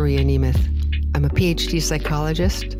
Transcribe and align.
Maria 0.00 0.24
Nemeth. 0.24 1.14
I'm 1.14 1.26
a 1.26 1.28
PhD 1.28 1.82
psychologist, 1.82 2.74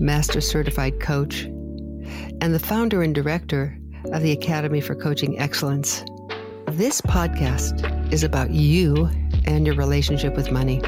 master 0.00 0.40
certified 0.40 0.98
coach, 0.98 1.42
and 1.44 2.52
the 2.52 2.58
founder 2.58 3.00
and 3.00 3.14
director 3.14 3.78
of 4.06 4.22
the 4.24 4.32
Academy 4.32 4.80
for 4.80 4.96
Coaching 4.96 5.38
Excellence. 5.38 6.04
This 6.66 7.00
podcast 7.00 8.12
is 8.12 8.24
about 8.24 8.50
you 8.50 9.08
and 9.44 9.64
your 9.64 9.76
relationship 9.76 10.34
with 10.34 10.50
money. 10.50 10.80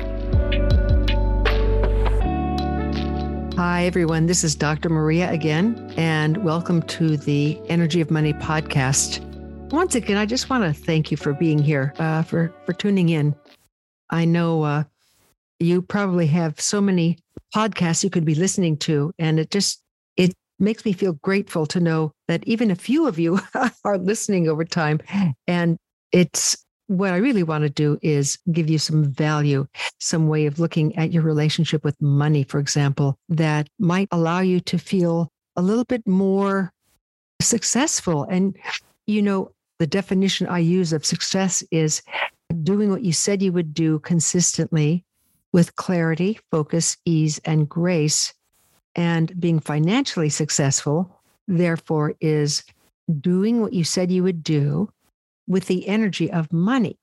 Hi, 3.56 3.84
everyone. 3.84 4.26
This 4.26 4.42
is 4.42 4.56
Dr. 4.56 4.88
Maria 4.88 5.30
again, 5.30 5.94
and 5.96 6.38
welcome 6.38 6.82
to 6.82 7.16
the 7.16 7.60
Energy 7.68 8.00
of 8.00 8.10
Money 8.10 8.32
podcast. 8.32 9.20
Once 9.70 9.94
again, 9.94 10.16
I 10.16 10.26
just 10.26 10.50
want 10.50 10.64
to 10.64 10.72
thank 10.72 11.12
you 11.12 11.16
for 11.16 11.32
being 11.32 11.60
here, 11.60 11.94
uh, 12.00 12.24
for 12.24 12.52
for 12.64 12.72
tuning 12.72 13.10
in. 13.10 13.36
I 14.10 14.24
know 14.24 14.64
uh, 14.64 14.82
you 15.60 15.82
probably 15.82 16.26
have 16.26 16.60
so 16.60 16.80
many 16.80 17.18
podcasts 17.54 18.04
you 18.04 18.10
could 18.10 18.24
be 18.24 18.34
listening 18.34 18.76
to, 18.78 19.12
and 19.18 19.38
it 19.38 19.50
just 19.50 19.82
it 20.16 20.34
makes 20.58 20.84
me 20.84 20.92
feel 20.92 21.14
grateful 21.14 21.66
to 21.66 21.80
know 21.80 22.12
that 22.28 22.46
even 22.46 22.70
a 22.70 22.76
few 22.76 23.06
of 23.06 23.18
you 23.18 23.40
are 23.84 23.98
listening 23.98 24.48
over 24.48 24.64
time, 24.64 25.00
and 25.46 25.76
it's 26.12 26.56
what 26.88 27.12
I 27.12 27.16
really 27.16 27.42
want 27.42 27.62
to 27.62 27.70
do 27.70 27.98
is 28.02 28.38
give 28.52 28.70
you 28.70 28.78
some 28.78 29.04
value, 29.04 29.66
some 29.98 30.28
way 30.28 30.46
of 30.46 30.60
looking 30.60 30.96
at 30.96 31.12
your 31.12 31.22
relationship 31.22 31.84
with 31.84 32.00
money, 32.00 32.44
for 32.44 32.60
example, 32.60 33.18
that 33.28 33.68
might 33.78 34.08
allow 34.12 34.40
you 34.40 34.60
to 34.60 34.78
feel 34.78 35.28
a 35.56 35.62
little 35.62 35.84
bit 35.84 36.06
more 36.06 36.72
successful. 37.40 38.24
And, 38.30 38.56
you 39.06 39.20
know, 39.20 39.50
the 39.78 39.86
definition 39.86 40.46
I 40.46 40.60
use 40.60 40.92
of 40.92 41.04
success 41.04 41.62
is 41.70 42.02
doing 42.62 42.90
what 42.90 43.02
you 43.02 43.12
said 43.12 43.42
you 43.42 43.52
would 43.52 43.74
do 43.74 43.98
consistently 44.00 45.04
with 45.56 45.74
clarity, 45.74 46.38
focus, 46.50 46.98
ease, 47.06 47.38
and 47.46 47.66
grace. 47.66 48.34
And 48.94 49.32
being 49.40 49.58
financially 49.58 50.28
successful, 50.28 51.18
therefore, 51.48 52.12
is 52.20 52.62
doing 53.22 53.62
what 53.62 53.72
you 53.72 53.82
said 53.82 54.10
you 54.10 54.22
would 54.22 54.42
do 54.42 54.90
with 55.46 55.64
the 55.64 55.88
energy 55.88 56.30
of 56.30 56.52
money, 56.52 56.98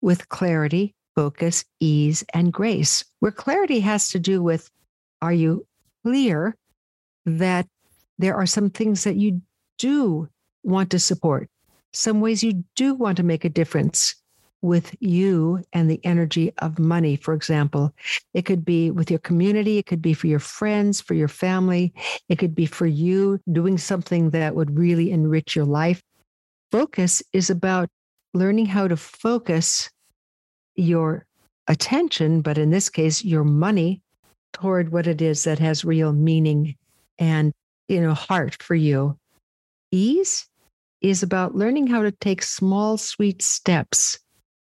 with 0.00 0.28
clarity, 0.30 0.96
focus, 1.14 1.64
ease, 1.78 2.24
and 2.34 2.52
grace. 2.52 3.04
Where 3.20 3.30
clarity 3.30 3.78
has 3.78 4.08
to 4.08 4.18
do 4.18 4.42
with 4.42 4.68
are 5.22 5.32
you 5.32 5.64
clear 6.02 6.56
that 7.24 7.68
there 8.18 8.34
are 8.34 8.46
some 8.46 8.70
things 8.70 9.04
that 9.04 9.14
you 9.14 9.42
do 9.78 10.28
want 10.64 10.90
to 10.90 10.98
support, 10.98 11.48
some 11.92 12.20
ways 12.20 12.42
you 12.42 12.64
do 12.74 12.94
want 12.94 13.18
to 13.18 13.22
make 13.22 13.44
a 13.44 13.48
difference 13.48 14.19
with 14.62 14.94
you 15.00 15.62
and 15.72 15.90
the 15.90 16.00
energy 16.04 16.52
of 16.58 16.78
money, 16.78 17.16
for 17.16 17.34
example. 17.34 17.94
It 18.34 18.42
could 18.42 18.64
be 18.64 18.90
with 18.90 19.10
your 19.10 19.20
community, 19.20 19.78
it 19.78 19.86
could 19.86 20.02
be 20.02 20.14
for 20.14 20.26
your 20.26 20.38
friends, 20.38 21.00
for 21.00 21.14
your 21.14 21.28
family, 21.28 21.92
it 22.28 22.38
could 22.38 22.54
be 22.54 22.66
for 22.66 22.86
you 22.86 23.40
doing 23.50 23.78
something 23.78 24.30
that 24.30 24.54
would 24.54 24.78
really 24.78 25.10
enrich 25.10 25.56
your 25.56 25.64
life. 25.64 26.02
Focus 26.70 27.22
is 27.32 27.50
about 27.50 27.88
learning 28.34 28.66
how 28.66 28.86
to 28.86 28.96
focus 28.96 29.90
your 30.76 31.26
attention, 31.66 32.42
but 32.42 32.58
in 32.58 32.70
this 32.70 32.88
case, 32.88 33.24
your 33.24 33.44
money 33.44 34.02
toward 34.52 34.92
what 34.92 35.06
it 35.06 35.22
is 35.22 35.44
that 35.44 35.58
has 35.58 35.84
real 35.84 36.12
meaning 36.12 36.76
and 37.18 37.52
you 37.88 38.00
know 38.00 38.14
heart 38.14 38.62
for 38.62 38.74
you. 38.74 39.16
Ease 39.92 40.46
is 41.00 41.22
about 41.22 41.54
learning 41.54 41.86
how 41.86 42.02
to 42.02 42.12
take 42.12 42.42
small, 42.42 42.96
sweet 42.96 43.42
steps 43.42 44.18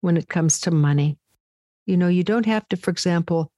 when 0.03 0.17
it 0.17 0.27
comes 0.27 0.59
to 0.59 0.69
money. 0.69 1.17
You 1.85 1.95
know, 1.95 2.09
you 2.09 2.23
don't 2.23 2.45
have 2.45 2.67
to, 2.69 2.77
for 2.77 2.91
example, 2.91 3.49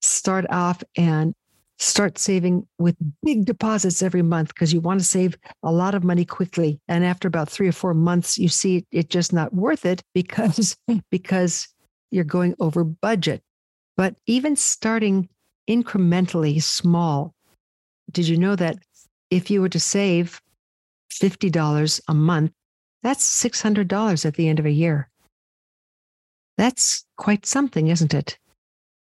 start 0.00 0.46
off 0.48 0.82
and 0.96 1.34
start 1.80 2.18
saving 2.18 2.64
with 2.78 2.96
big 3.24 3.44
deposits 3.44 4.00
every 4.00 4.22
month 4.22 4.54
because 4.54 4.72
you 4.72 4.80
want 4.80 5.00
to 5.00 5.04
save 5.04 5.36
a 5.64 5.72
lot 5.72 5.96
of 5.96 6.04
money 6.04 6.24
quickly. 6.24 6.80
And 6.86 7.04
after 7.04 7.26
about 7.26 7.50
3 7.50 7.66
or 7.66 7.72
4 7.72 7.94
months 7.94 8.38
you 8.38 8.48
see 8.48 8.86
it 8.92 9.10
just 9.10 9.32
not 9.32 9.52
worth 9.52 9.84
it 9.84 10.02
because 10.14 10.76
because 11.10 11.66
you're 12.12 12.24
going 12.24 12.54
over 12.60 12.84
budget. 12.84 13.42
But 13.96 14.14
even 14.26 14.54
starting 14.54 15.28
incrementally 15.68 16.62
small 16.62 17.34
did 18.12 18.28
you 18.28 18.36
know 18.36 18.54
that 18.54 18.78
if 19.30 19.50
you 19.50 19.60
were 19.60 19.68
to 19.68 19.80
save 19.80 20.40
$50 21.12 22.00
a 22.06 22.14
month 22.14 22.52
that's 23.02 23.42
$600 23.44 24.24
at 24.24 24.34
the 24.34 24.48
end 24.48 24.60
of 24.60 24.66
a 24.66 24.70
year 24.70 25.08
that's 26.56 27.04
quite 27.16 27.46
something 27.46 27.88
isn't 27.88 28.14
it 28.14 28.38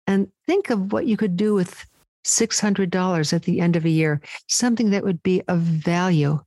and 0.06 0.28
think 0.47 0.70
of 0.70 0.93
what 0.93 1.06
you 1.06 1.16
could 1.16 1.37
do 1.37 1.54
with 1.54 1.87
$600 2.25 3.32
at 3.32 3.43
the 3.43 3.60
end 3.60 3.76
of 3.76 3.84
a 3.84 3.91
year, 3.91 4.20
something 4.48 4.91
that 4.91 5.04
would 5.04 5.22
be 5.22 5.42
of 5.48 5.60
value, 5.60 6.38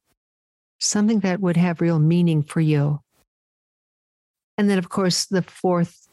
something 0.80 1.20
that 1.22 1.40
would 1.40 1.58
have 1.58 1.82
real 1.82 2.00
meaning 2.00 2.44
for 2.44 2.62
you. 2.62 3.00
And 4.58 4.70
then, 4.70 4.78
of 4.78 4.90
course, 4.90 5.26
the 5.26 5.42
fourth 5.42 6.08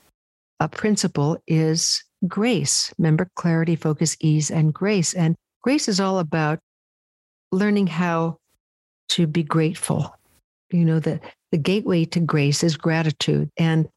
uh, 0.59 0.69
principle 0.69 1.39
is 1.47 2.03
grace. 2.27 2.93
Remember, 2.99 3.29
clarity, 3.37 3.77
focus, 3.77 4.17
ease, 4.21 4.51
and 4.51 4.75
grace. 4.75 5.15
And 5.15 5.37
grace 5.63 5.89
is 5.89 6.01
all 6.01 6.19
about 6.19 6.59
learning 7.53 7.87
how 7.87 8.39
to 9.11 9.27
be 9.27 9.43
grateful. 9.43 10.17
You 10.71 10.85
know, 10.85 10.99
the, 10.99 11.21
the 11.53 11.59
gateway 11.59 12.05
to 12.07 12.21
grace 12.21 12.65
is 12.65 12.77
gratitude. 12.77 13.51
And 13.57 13.89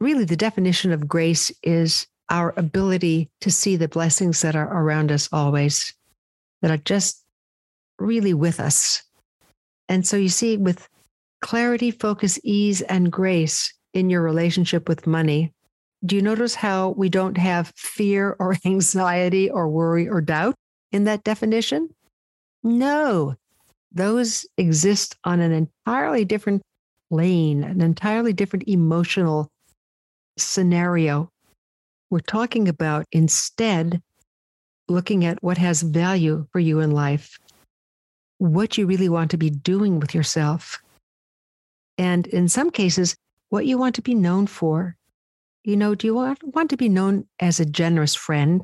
really, 0.00 0.24
the 0.24 0.36
definition 0.36 0.92
of 0.92 1.08
grace 1.08 1.52
is 1.62 2.06
our 2.30 2.54
ability 2.56 3.30
to 3.40 3.50
see 3.50 3.76
the 3.76 3.88
blessings 3.88 4.40
that 4.42 4.56
are 4.56 4.72
around 4.72 5.12
us 5.12 5.28
always, 5.32 5.94
that 6.62 6.70
are 6.70 6.78
just 6.78 7.22
really 7.98 8.34
with 8.34 8.60
us. 8.60 9.02
And 9.88 10.06
so 10.06 10.16
you 10.16 10.28
see, 10.28 10.56
with 10.56 10.88
clarity, 11.42 11.90
focus, 11.90 12.38
ease, 12.42 12.80
and 12.82 13.12
grace 13.12 13.72
in 13.92 14.10
your 14.10 14.22
relationship 14.22 14.88
with 14.88 15.06
money, 15.06 15.52
do 16.04 16.16
you 16.16 16.22
notice 16.22 16.54
how 16.54 16.90
we 16.90 17.08
don't 17.08 17.38
have 17.38 17.72
fear 17.76 18.36
or 18.38 18.56
anxiety 18.64 19.50
or 19.50 19.68
worry 19.68 20.08
or 20.08 20.20
doubt 20.20 20.54
in 20.92 21.04
that 21.04 21.24
definition? 21.24 21.88
No, 22.62 23.36
those 23.92 24.46
exist 24.56 25.16
on 25.24 25.40
an 25.40 25.52
entirely 25.52 26.24
different 26.24 26.62
plane, 27.10 27.62
an 27.62 27.80
entirely 27.80 28.32
different 28.32 28.66
emotional 28.66 29.48
scenario 30.36 31.30
we're 32.14 32.20
talking 32.20 32.68
about 32.68 33.06
instead 33.10 34.00
looking 34.88 35.24
at 35.24 35.42
what 35.42 35.58
has 35.58 35.82
value 35.82 36.46
for 36.52 36.60
you 36.60 36.78
in 36.78 36.92
life, 36.92 37.40
what 38.38 38.78
you 38.78 38.86
really 38.86 39.08
want 39.08 39.32
to 39.32 39.36
be 39.36 39.50
doing 39.50 39.98
with 39.98 40.14
yourself. 40.14 40.80
And 41.98 42.28
in 42.28 42.48
some 42.48 42.70
cases, 42.70 43.16
what 43.48 43.66
you 43.66 43.78
want 43.78 43.96
to 43.96 44.02
be 44.02 44.14
known 44.14 44.46
for. 44.46 44.96
You 45.64 45.76
know, 45.76 45.96
do 45.96 46.06
you 46.06 46.14
want, 46.14 46.38
want 46.54 46.70
to 46.70 46.76
be 46.76 46.88
known 46.88 47.26
as 47.40 47.58
a 47.58 47.64
generous 47.64 48.14
friend? 48.14 48.62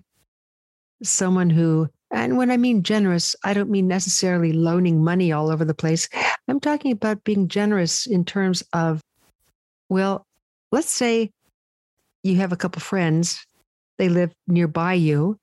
Someone 1.02 1.50
who, 1.50 1.88
and 2.12 2.38
when 2.38 2.52
I 2.52 2.56
mean 2.56 2.84
generous, 2.84 3.34
I 3.42 3.52
don't 3.52 3.70
mean 3.70 3.88
necessarily 3.88 4.52
loaning 4.52 5.02
money 5.02 5.32
all 5.32 5.50
over 5.50 5.64
the 5.64 5.74
place. 5.74 6.08
I'm 6.46 6.60
talking 6.60 6.92
about 6.92 7.24
being 7.24 7.48
generous 7.48 8.06
in 8.06 8.24
terms 8.24 8.62
of, 8.72 9.00
well, 9.88 10.24
let's 10.70 10.90
say 10.90 11.32
you 12.22 12.36
have 12.36 12.52
a 12.52 12.56
couple 12.56 12.80
friends, 12.80 13.44
they 13.98 14.08
live 14.08 14.32
nearby 14.46 14.94
you, 14.94 15.38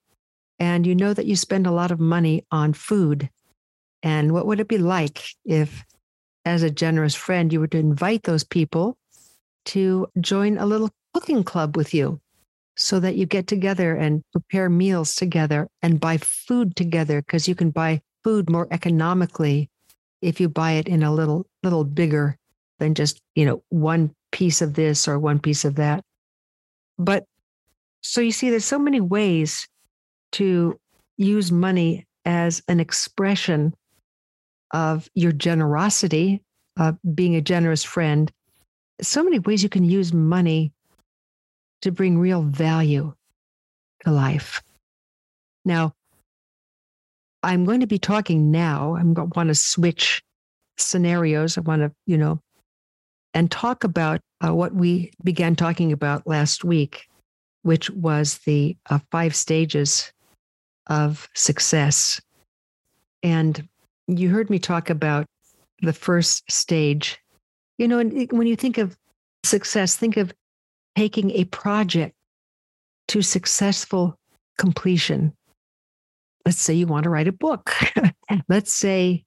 and 0.59 0.85
you 0.85 0.95
know 0.95 1.13
that 1.13 1.25
you 1.25 1.35
spend 1.35 1.67
a 1.67 1.71
lot 1.71 1.91
of 1.91 1.99
money 1.99 2.45
on 2.51 2.73
food. 2.73 3.29
And 4.03 4.31
what 4.31 4.45
would 4.45 4.59
it 4.59 4.67
be 4.67 4.77
like 4.77 5.23
if, 5.45 5.83
as 6.45 6.63
a 6.63 6.69
generous 6.69 7.15
friend, 7.15 7.51
you 7.51 7.59
were 7.59 7.67
to 7.67 7.77
invite 7.77 8.23
those 8.23 8.43
people 8.43 8.97
to 9.65 10.07
join 10.19 10.57
a 10.57 10.65
little 10.65 10.89
cooking 11.13 11.43
club 11.43 11.75
with 11.75 11.93
you 11.93 12.19
so 12.77 12.99
that 12.99 13.15
you 13.15 13.25
get 13.25 13.47
together 13.47 13.95
and 13.95 14.23
prepare 14.31 14.69
meals 14.69 15.15
together 15.15 15.67
and 15.81 15.99
buy 15.99 16.17
food 16.17 16.75
together 16.75 17.21
because 17.21 17.47
you 17.47 17.55
can 17.55 17.71
buy 17.71 17.99
food 18.23 18.49
more 18.49 18.67
economically 18.71 19.69
if 20.21 20.39
you 20.39 20.47
buy 20.47 20.73
it 20.73 20.87
in 20.87 21.03
a 21.03 21.13
little 21.13 21.45
little 21.63 21.83
bigger 21.83 22.37
than 22.79 22.93
just 22.93 23.19
you 23.35 23.45
know 23.45 23.63
one 23.69 24.11
piece 24.31 24.61
of 24.61 24.75
this 24.75 25.07
or 25.07 25.17
one 25.17 25.39
piece 25.39 25.65
of 25.65 25.75
that 25.75 26.03
but 26.97 27.25
so 28.01 28.21
you 28.21 28.31
see, 28.31 28.49
there's 28.49 28.65
so 28.65 28.79
many 28.79 29.01
ways 29.01 29.67
to 30.33 30.79
use 31.17 31.51
money 31.51 32.05
as 32.25 32.61
an 32.67 32.79
expression 32.79 33.73
of 34.71 35.09
your 35.15 35.31
generosity, 35.31 36.41
of 36.77 36.97
being 37.15 37.35
a 37.35 37.41
generous 37.41 37.83
friend. 37.83 38.31
So 39.01 39.23
many 39.23 39.39
ways 39.39 39.63
you 39.63 39.69
can 39.69 39.83
use 39.83 40.13
money 40.13 40.73
to 41.81 41.91
bring 41.91 42.17
real 42.17 42.41
value 42.43 43.13
to 44.03 44.11
life. 44.11 44.61
Now, 45.65 45.93
I'm 47.43 47.65
going 47.65 47.81
to 47.81 47.87
be 47.87 47.99
talking 47.99 48.51
now. 48.51 48.95
I'm 48.95 49.13
going 49.13 49.29
to 49.29 49.37
want 49.37 49.47
to 49.49 49.55
switch 49.55 50.23
scenarios. 50.77 51.57
I 51.57 51.61
want 51.61 51.81
to, 51.81 51.91
you 52.05 52.17
know, 52.17 52.41
and 53.33 53.49
talk 53.49 53.83
about 53.83 54.21
uh, 54.45 54.53
what 54.53 54.73
we 54.73 55.11
began 55.23 55.55
talking 55.55 55.91
about 55.91 56.27
last 56.27 56.63
week, 56.63 57.07
which 57.63 57.89
was 57.89 58.39
the 58.39 58.77
uh, 58.89 58.99
five 59.11 59.35
stages 59.35 60.11
of 60.87 61.27
success. 61.33 62.21
And 63.23 63.67
you 64.07 64.29
heard 64.29 64.49
me 64.49 64.59
talk 64.59 64.89
about 64.89 65.25
the 65.81 65.93
first 65.93 66.49
stage. 66.51 67.19
You 67.77 67.87
know, 67.87 67.97
when 67.97 68.47
you 68.47 68.55
think 68.55 68.77
of 68.77 68.95
success, 69.43 69.95
think 69.95 70.17
of 70.17 70.33
taking 70.95 71.31
a 71.31 71.45
project 71.45 72.15
to 73.09 73.21
successful 73.21 74.17
completion. 74.57 75.33
Let's 76.45 76.61
say 76.61 76.73
you 76.73 76.87
want 76.87 77.03
to 77.03 77.09
write 77.09 77.27
a 77.27 77.33
book. 77.33 77.71
Let's 78.49 78.73
say 78.73 79.25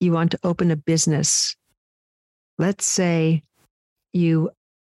you 0.00 0.12
want 0.12 0.32
to 0.32 0.38
open 0.42 0.70
a 0.70 0.76
business. 0.76 1.56
Let's 2.58 2.84
say 2.84 3.42
you 4.12 4.50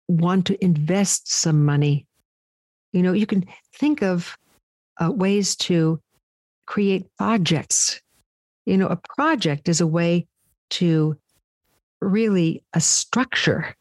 want 0.08 0.46
to 0.46 0.64
invest 0.64 1.30
some 1.30 1.64
money. 1.64 2.06
You 2.92 3.02
know, 3.02 3.12
you 3.12 3.26
can 3.26 3.44
think 3.74 4.02
of 4.02 4.36
uh, 4.98 5.10
ways 5.10 5.56
to 5.56 6.00
create 6.66 7.06
projects. 7.18 8.00
You 8.64 8.76
know, 8.76 8.88
a 8.88 9.00
project 9.16 9.68
is 9.68 9.80
a 9.80 9.86
way 9.86 10.26
to 10.70 11.16
really 12.00 12.62
a 12.74 12.80
structure 12.80 13.74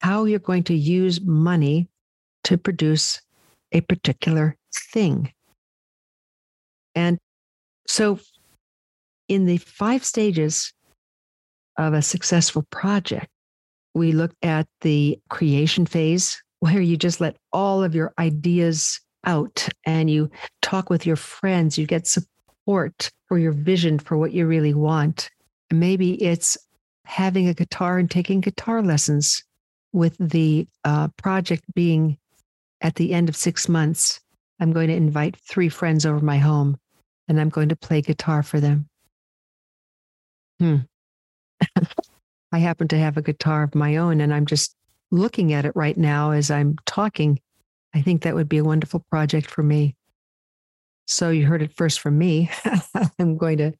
how 0.00 0.26
you're 0.26 0.38
going 0.38 0.62
to 0.64 0.74
use 0.74 1.22
money 1.22 1.88
to 2.42 2.58
produce 2.58 3.22
a 3.72 3.80
particular 3.80 4.54
thing. 4.92 5.32
And 6.94 7.18
so, 7.86 8.18
in 9.28 9.46
the 9.46 9.56
five 9.56 10.04
stages 10.04 10.74
of 11.78 11.94
a 11.94 12.02
successful 12.02 12.66
project, 12.70 13.28
we 13.94 14.12
look 14.12 14.32
at 14.42 14.66
the 14.80 15.18
creation 15.30 15.86
phase, 15.86 16.42
where 16.60 16.80
you 16.80 16.96
just 16.96 17.20
let 17.20 17.36
all 17.52 17.82
of 17.82 17.94
your 17.94 18.12
ideas 18.18 19.00
out 19.24 19.68
and 19.84 20.10
you 20.10 20.30
talk 20.62 20.90
with 20.90 21.06
your 21.06 21.16
friends, 21.16 21.78
you 21.78 21.86
get 21.86 22.06
support 22.06 23.10
for 23.28 23.38
your 23.38 23.52
vision 23.52 23.98
for 23.98 24.16
what 24.16 24.32
you 24.32 24.46
really 24.46 24.74
want. 24.74 25.30
Maybe 25.72 26.22
it's 26.22 26.56
having 27.04 27.48
a 27.48 27.54
guitar 27.54 27.98
and 27.98 28.10
taking 28.10 28.40
guitar 28.40 28.82
lessons 28.82 29.42
with 29.92 30.16
the 30.18 30.66
uh, 30.84 31.08
project 31.16 31.64
being 31.74 32.18
at 32.80 32.96
the 32.96 33.14
end 33.14 33.28
of 33.28 33.36
six 33.36 33.68
months, 33.68 34.20
I'm 34.60 34.72
going 34.72 34.88
to 34.88 34.94
invite 34.94 35.36
three 35.36 35.68
friends 35.68 36.04
over 36.04 36.24
my 36.24 36.38
home 36.38 36.76
and 37.28 37.40
I'm 37.40 37.48
going 37.48 37.70
to 37.70 37.76
play 37.76 38.02
guitar 38.02 38.42
for 38.42 38.60
them. 38.60 38.88
Hmm. 40.60 40.76
I 42.54 42.58
happen 42.58 42.88
to 42.88 42.98
have 42.98 43.16
a 43.16 43.22
guitar 43.22 43.62
of 43.64 43.74
my 43.74 43.96
own 43.96 44.20
and 44.20 44.32
I'm 44.32 44.46
just 44.46 44.74
looking 45.10 45.52
at 45.52 45.64
it 45.64 45.72
right 45.74 45.96
now 45.96 46.30
as 46.30 46.50
I'm 46.50 46.76
talking. 46.86 47.40
I 47.94 48.02
think 48.02 48.22
that 48.22 48.34
would 48.34 48.48
be 48.48 48.58
a 48.58 48.64
wonderful 48.64 49.04
project 49.10 49.50
for 49.50 49.62
me. 49.62 49.96
So 51.06 51.30
you 51.30 51.46
heard 51.46 51.62
it 51.62 51.76
first 51.76 52.00
from 52.00 52.16
me. 52.16 52.50
I'm 53.18 53.36
going 53.36 53.58
to 53.58 53.72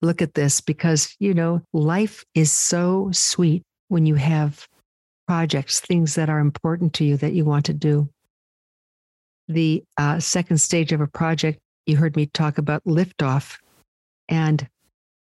look 0.00 0.22
at 0.22 0.34
this 0.34 0.60
because, 0.60 1.14
you 1.18 1.34
know, 1.34 1.62
life 1.72 2.24
is 2.34 2.50
so 2.50 3.10
sweet 3.12 3.62
when 3.88 4.06
you 4.06 4.14
have 4.14 4.66
projects, 5.26 5.80
things 5.80 6.14
that 6.14 6.30
are 6.30 6.38
important 6.38 6.94
to 6.94 7.04
you 7.04 7.16
that 7.18 7.32
you 7.32 7.44
want 7.44 7.66
to 7.66 7.74
do 7.74 8.08
the 9.48 9.82
uh, 9.96 10.20
second 10.20 10.58
stage 10.58 10.92
of 10.92 11.00
a 11.00 11.06
project, 11.06 11.58
you 11.86 11.96
heard 11.96 12.16
me 12.16 12.26
talk 12.26 12.58
about 12.58 12.84
liftoff. 12.84 13.58
And 14.28 14.68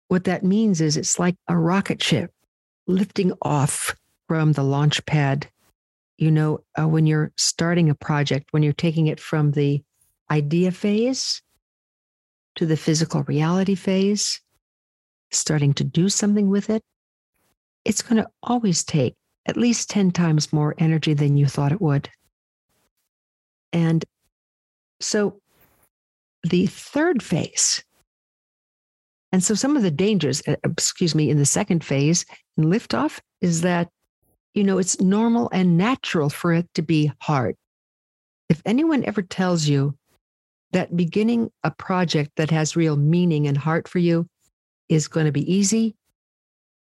what 0.08 0.26
that 0.26 0.44
means 0.44 0.80
is 0.80 0.96
it's 0.96 1.20
like 1.20 1.36
a 1.48 1.58
rocket 1.58 2.02
ship 2.02 2.32
lifting 2.92 3.34
off 3.42 3.96
from 4.28 4.54
the 4.54 4.64
launch 4.64 5.06
pad. 5.06 5.48
You 6.18 6.32
know, 6.32 6.60
uh, 6.80 6.88
when 6.88 7.06
you're 7.08 7.32
starting 7.38 7.90
a 7.90 7.96
project, 7.96 8.48
when 8.52 8.64
you're 8.64 8.74
taking 8.74 9.08
it 9.08 9.20
from 9.20 9.52
the 9.52 9.84
idea 10.30 10.72
phase 10.72 11.42
to 12.56 12.66
the 12.66 12.78
physical 12.78 13.24
reality 13.24 13.76
phase, 13.76 14.42
starting 15.32 15.74
to 15.74 15.84
do 15.84 16.10
something 16.10 16.50
with 16.50 16.70
it, 16.70 16.84
it's 17.86 18.02
going 18.02 18.22
to 18.22 18.30
always 18.44 18.84
take 18.84 19.16
at 19.46 19.58
least 19.58 19.90
10 19.90 20.12
times 20.12 20.54
more 20.54 20.76
energy 20.78 21.14
than 21.14 21.38
you 21.38 21.48
thought 21.48 21.72
it 21.72 21.82
would. 21.82 22.10
And 23.74 24.06
so 25.00 25.42
the 26.44 26.68
third 26.68 27.24
phase, 27.24 27.84
and 29.32 29.44
so 29.44 29.54
some 29.54 29.78
of 29.78 29.84
the 29.84 29.92
dangers, 29.92 30.42
uh, 30.48 30.56
excuse 30.64 31.16
me, 31.16 31.30
in 31.30 31.38
the 31.38 31.46
second 31.46 31.84
phase 31.84 32.26
in 32.58 32.66
liftoff 32.66 33.20
is 33.40 33.62
that, 33.62 33.90
you 34.54 34.64
know, 34.64 34.78
it's 34.78 35.00
normal 35.00 35.50
and 35.54 35.78
natural 35.78 36.30
for 36.30 36.54
it 36.54 36.68
to 36.76 36.82
be 36.82 37.12
hard. 37.22 37.56
If 38.50 38.62
anyone 38.66 39.06
ever 39.06 39.22
tells 39.22 39.68
you 39.68 39.96
that 40.74 40.96
beginning 40.96 41.52
a 41.64 41.72
project 41.72 42.32
that 42.36 42.52
has 42.52 42.76
real 42.76 42.98
meaning 42.98 43.48
and 43.48 43.58
heart 43.58 43.88
for 43.88 44.00
you 44.00 44.28
is 44.90 45.08
going 45.08 45.26
to 45.26 45.32
be 45.32 45.52
easy, 45.52 45.96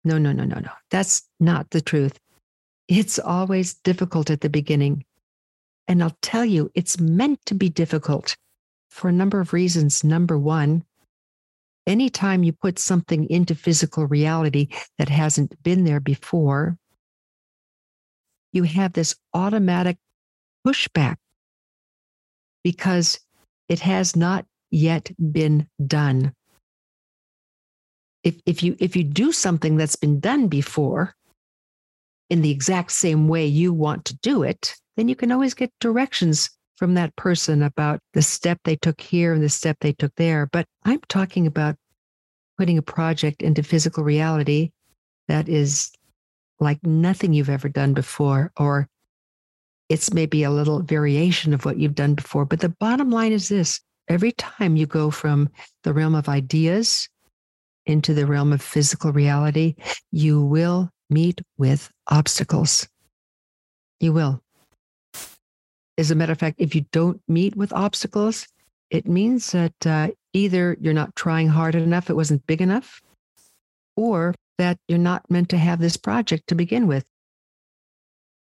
no, 0.04 0.18
no, 0.18 0.32
no, 0.32 0.46
no, 0.46 0.60
no. 0.60 0.72
That's 0.90 1.24
not 1.40 1.70
the 1.72 1.82
truth. 1.82 2.18
It's 2.88 3.20
always 3.20 3.76
difficult 3.76 4.30
at 4.30 4.42
the 4.42 4.50
beginning. 4.50 5.06
And 5.88 6.02
I'll 6.02 6.18
tell 6.22 6.46
you, 6.46 6.72
it's 6.74 7.00
meant 7.00 7.40
to 7.48 7.54
be 7.54 7.70
difficult 7.70 8.38
for 8.90 9.10
a 9.10 9.14
number 9.14 9.40
of 9.40 9.54
reasons. 9.54 10.04
Number 10.04 10.38
one, 10.38 10.84
anytime 11.88 12.44
you 12.44 12.54
put 12.54 12.80
something 12.80 13.30
into 13.30 13.56
physical 13.56 14.06
reality 14.06 14.68
that 14.98 15.10
hasn't 15.10 15.62
been 15.64 15.84
there 15.84 16.00
before, 16.00 16.78
you 18.54 18.64
have 18.64 18.94
this 18.94 19.16
automatic 19.34 19.98
pushback 20.66 21.16
because 22.64 23.20
it 23.70 23.80
has 23.80 24.16
not 24.16 24.46
yet 24.70 25.12
been 25.32 25.68
done. 25.86 26.34
If, 28.24 28.36
if 28.46 28.62
you 28.62 28.76
if 28.80 28.96
you 28.96 29.04
do 29.04 29.32
something 29.32 29.78
that's 29.78 29.96
been 29.96 30.20
done 30.20 30.48
before 30.48 31.16
in 32.30 32.42
the 32.42 32.52
exact 32.52 32.92
same 32.92 33.28
way 33.28 33.48
you 33.48 33.74
want 33.74 34.06
to 34.06 34.18
do 34.18 34.44
it, 34.44 34.76
then 34.96 35.08
you 35.08 35.16
can 35.16 35.32
always 35.32 35.56
get 35.56 35.72
directions 35.80 36.52
from 36.82 36.96
that 36.96 37.16
person 37.16 37.62
about 37.62 38.00
the 38.14 38.24
step 38.24 38.58
they 38.64 38.76
took 38.76 39.00
here 39.00 39.34
and 39.34 39.44
the 39.44 39.50
step 39.50 39.78
they 39.82 39.94
took 39.94 40.12
there. 40.16 40.50
But 40.52 40.66
I'm 40.84 41.00
talking 41.10 41.46
about 41.46 41.76
putting 42.58 42.80
a 42.80 42.82
project 42.82 43.44
into 43.44 43.62
physical 43.62 44.04
reality 44.04 44.72
that 45.28 45.48
is 45.48 45.92
like 46.60 46.84
nothing 46.84 47.34
you've 47.34 47.52
ever 47.52 47.70
done 47.70 47.94
before, 47.94 48.52
or 48.58 48.88
it's 49.90 50.12
maybe 50.12 50.42
a 50.42 50.50
little 50.50 50.82
variation 50.82 51.54
of 51.54 51.66
what 51.66 51.78
you've 51.78 51.94
done 51.94 52.16
before. 52.16 52.46
But 52.46 52.62
the 52.62 52.70
bottom 52.80 53.12
line 53.12 53.32
is 53.32 53.48
this 53.48 53.80
every 54.08 54.32
time 54.32 54.76
you 54.76 54.88
go 54.88 55.12
from 55.12 55.50
the 55.84 55.94
realm 55.94 56.16
of 56.16 56.30
ideas 56.30 57.08
into 57.86 58.16
the 58.16 58.26
realm 58.26 58.52
of 58.54 58.60
physical 58.60 59.14
reality, 59.14 59.76
you 60.12 60.44
will 60.44 60.90
meet 61.12 61.42
with 61.60 61.92
obstacles. 62.08 62.90
You 64.00 64.14
will. 64.14 64.42
As 65.98 66.12
a 66.12 66.16
matter 66.16 66.32
of 66.32 66.40
fact, 66.40 66.56
if 66.60 66.74
you 66.74 66.86
don't 66.92 67.22
meet 67.28 67.56
with 67.56 67.74
obstacles, 67.74 68.48
it 68.90 69.08
means 69.08 69.52
that 69.52 69.86
uh, 69.86 70.10
either 70.34 70.78
you're 70.80 70.94
not 70.94 71.16
trying 71.16 71.48
hard 71.48 71.76
enough, 71.76 72.10
it 72.10 72.16
wasn't 72.16 72.46
big 72.48 72.62
enough, 72.62 73.02
or 73.96 74.34
that 74.58 74.78
you're 74.88 74.98
not 74.98 75.30
meant 75.30 75.50
to 75.50 75.58
have 75.58 75.80
this 75.80 75.98
project 75.98 76.48
to 76.48 76.56
begin 76.56 76.88
with. 76.88 77.06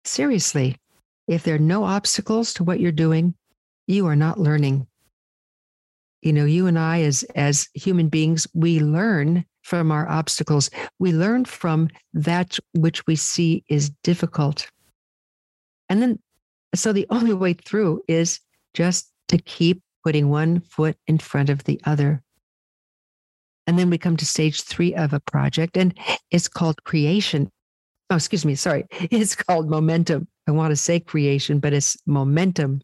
Seriously, 0.04 0.76
if 1.28 1.42
there 1.42 1.57
are 1.57 1.59
no 1.59 1.85
obstacles 1.85 2.54
to 2.54 2.64
what 2.64 2.80
you're 2.80 2.92
doing, 2.92 3.35
you 3.87 4.07
are 4.07 4.16
not 4.16 4.38
learning. 4.38 4.87
You 6.23 6.33
know, 6.33 6.45
you 6.45 6.66
and 6.66 6.78
I, 6.78 7.02
as, 7.02 7.23
as 7.35 7.69
human 7.75 8.09
beings, 8.09 8.47
we 8.54 8.80
learn 8.80 9.45
from 9.62 9.90
our 9.90 10.09
obstacles. 10.09 10.71
We 10.99 11.12
learn 11.12 11.45
from 11.45 11.88
that 12.12 12.59
which 12.75 13.07
we 13.07 13.16
see 13.16 13.64
is 13.69 13.90
difficult. 14.02 14.69
And 15.88 16.02
then 16.02 16.19
so 16.74 16.92
the 16.92 17.06
only 17.10 17.34
way 17.34 17.52
through 17.52 18.02
is 18.06 18.40
just 18.74 19.10
to 19.28 19.38
keep 19.38 19.82
putting 20.04 20.28
one 20.28 20.60
foot 20.60 20.96
in 21.06 21.18
front 21.18 21.50
of 21.50 21.64
the 21.64 21.80
other. 21.84 22.22
And 23.66 23.78
then 23.78 23.90
we 23.90 23.98
come 23.98 24.16
to 24.16 24.26
stage 24.26 24.62
three 24.62 24.94
of 24.94 25.12
a 25.12 25.20
project, 25.20 25.76
and 25.76 25.96
it's 26.30 26.48
called 26.48 26.82
creation. 26.84 27.50
Oh, 28.08 28.16
excuse 28.16 28.44
me, 28.44 28.54
sorry. 28.54 28.86
It's 29.10 29.36
called 29.36 29.68
momentum. 29.68 30.26
I 30.48 30.52
want 30.52 30.72
to 30.72 30.76
say 30.76 30.98
creation, 30.98 31.60
but 31.60 31.72
it's 31.72 31.96
momentum. 32.06 32.80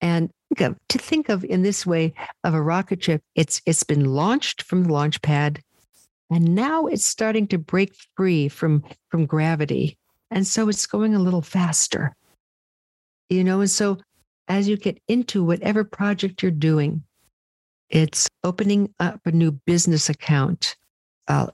And 0.00 0.30
think 0.54 0.60
of, 0.60 0.76
to 0.90 0.98
think 0.98 1.28
of 1.28 1.44
in 1.44 1.62
this 1.62 1.86
way 1.86 2.12
of 2.44 2.54
a 2.54 2.62
rocket 2.62 3.02
ship, 3.02 3.22
it's 3.34 3.62
it's 3.66 3.84
been 3.84 4.04
launched 4.04 4.62
from 4.62 4.84
the 4.84 4.92
launch 4.92 5.22
pad, 5.22 5.60
and 6.30 6.54
now 6.54 6.86
it's 6.86 7.04
starting 7.04 7.46
to 7.48 7.58
break 7.58 7.94
free 8.16 8.48
from 8.48 8.84
from 9.08 9.26
gravity, 9.26 9.98
and 10.30 10.46
so 10.46 10.68
it's 10.68 10.86
going 10.86 11.14
a 11.14 11.18
little 11.18 11.42
faster 11.42 12.14
you 13.28 13.44
know 13.44 13.60
and 13.60 13.70
so 13.70 13.98
as 14.48 14.68
you 14.68 14.76
get 14.76 15.00
into 15.08 15.44
whatever 15.44 15.84
project 15.84 16.42
you're 16.42 16.50
doing 16.50 17.02
it's 17.90 18.28
opening 18.44 18.92
up 19.00 19.20
a 19.24 19.32
new 19.32 19.50
business 19.50 20.08
account 20.08 20.76
uh, 21.28 21.46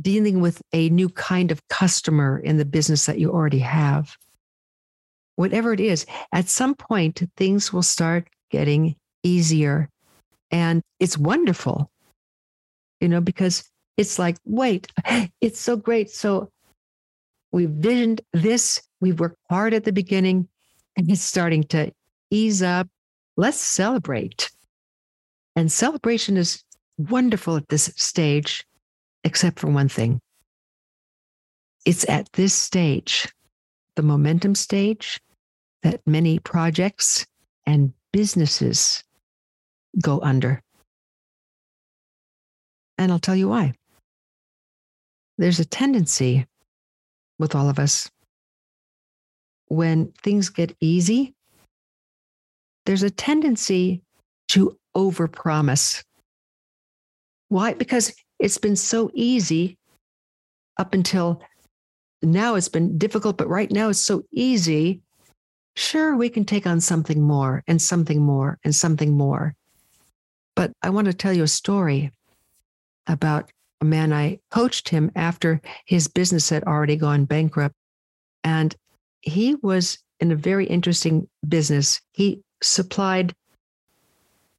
dealing 0.00 0.40
with 0.40 0.62
a 0.72 0.88
new 0.90 1.08
kind 1.08 1.50
of 1.50 1.66
customer 1.68 2.38
in 2.38 2.56
the 2.56 2.64
business 2.64 3.06
that 3.06 3.18
you 3.18 3.30
already 3.30 3.58
have 3.58 4.16
whatever 5.40 5.72
it 5.72 5.80
is, 5.80 6.04
at 6.32 6.50
some 6.50 6.74
point, 6.74 7.22
things 7.38 7.72
will 7.72 7.82
start 7.82 8.28
getting 8.50 8.94
easier. 9.22 9.88
And 10.50 10.82
it's 10.98 11.16
wonderful, 11.16 11.90
you 13.00 13.08
know, 13.08 13.22
because 13.22 13.64
it's 13.96 14.18
like, 14.18 14.36
wait, 14.44 14.92
it's 15.40 15.58
so 15.58 15.76
great. 15.76 16.10
So 16.10 16.50
we've 17.52 17.70
visioned 17.70 18.20
this, 18.34 18.82
We've 19.00 19.18
worked 19.18 19.38
hard 19.48 19.72
at 19.72 19.84
the 19.84 19.92
beginning, 19.92 20.46
and 20.96 21.10
it's 21.10 21.22
starting 21.22 21.64
to 21.64 21.92
ease 22.30 22.62
up. 22.62 22.88
Let's 23.36 23.58
celebrate. 23.60 24.50
And 25.56 25.70
celebration 25.70 26.36
is 26.36 26.64
wonderful 26.98 27.56
at 27.56 27.68
this 27.68 27.92
stage, 27.96 28.64
except 29.24 29.58
for 29.58 29.68
one 29.68 29.88
thing. 29.88 30.20
It's 31.86 32.08
at 32.08 32.30
this 32.32 32.54
stage, 32.54 33.28
the 33.96 34.02
momentum 34.02 34.54
stage, 34.54 35.20
that 35.82 36.00
many 36.06 36.38
projects 36.38 37.26
and 37.66 37.92
businesses 38.12 39.02
go 40.00 40.20
under. 40.20 40.62
And 42.98 43.10
I'll 43.10 43.18
tell 43.18 43.36
you 43.36 43.48
why. 43.48 43.72
There's 45.38 45.58
a 45.58 45.64
tendency 45.64 46.46
with 47.38 47.54
all 47.54 47.70
of 47.70 47.78
us 47.78 48.10
when 49.70 50.12
things 50.22 50.48
get 50.48 50.76
easy, 50.80 51.32
there's 52.86 53.04
a 53.04 53.10
tendency 53.10 54.02
to 54.48 54.76
overpromise. 54.96 56.02
Why? 57.48 57.74
Because 57.74 58.12
it's 58.40 58.58
been 58.58 58.74
so 58.74 59.10
easy 59.14 59.78
up 60.76 60.92
until 60.92 61.40
now 62.20 62.56
it's 62.56 62.68
been 62.68 62.98
difficult, 62.98 63.36
but 63.36 63.48
right 63.48 63.70
now 63.70 63.90
it's 63.90 64.00
so 64.00 64.24
easy. 64.32 65.02
Sure, 65.76 66.16
we 66.16 66.28
can 66.28 66.44
take 66.44 66.66
on 66.66 66.80
something 66.80 67.22
more 67.22 67.62
and 67.68 67.80
something 67.80 68.20
more 68.20 68.58
and 68.64 68.74
something 68.74 69.16
more. 69.16 69.54
But 70.56 70.72
I 70.82 70.90
want 70.90 71.06
to 71.06 71.14
tell 71.14 71.32
you 71.32 71.44
a 71.44 71.48
story 71.48 72.10
about 73.06 73.52
a 73.80 73.84
man 73.84 74.12
I 74.12 74.40
coached 74.50 74.88
him 74.88 75.12
after 75.14 75.60
his 75.86 76.08
business 76.08 76.50
had 76.50 76.64
already 76.64 76.96
gone 76.96 77.24
bankrupt. 77.24 77.76
And 78.42 78.74
he 79.22 79.56
was 79.56 79.98
in 80.20 80.32
a 80.32 80.36
very 80.36 80.66
interesting 80.66 81.28
business. 81.48 82.00
He 82.12 82.42
supplied 82.62 83.32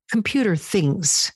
computer 0.10 0.56
things 0.56 1.32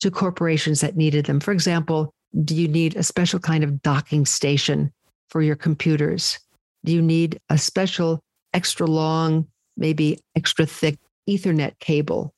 to 0.00 0.10
corporations 0.10 0.80
that 0.80 0.96
needed 0.96 1.26
them. 1.26 1.40
For 1.40 1.52
example, 1.52 2.12
do 2.44 2.54
you 2.54 2.68
need 2.68 2.96
a 2.96 3.02
special 3.02 3.38
kind 3.38 3.64
of 3.64 3.82
docking 3.82 4.26
station 4.26 4.92
for 5.28 5.42
your 5.42 5.56
computers? 5.56 6.38
Do 6.84 6.92
you 6.92 7.02
need 7.02 7.38
a 7.50 7.58
special 7.58 8.20
extra 8.54 8.86
long, 8.86 9.46
maybe 9.76 10.20
extra 10.36 10.66
thick 10.66 10.98
Ethernet 11.28 11.78
cable? 11.80 12.32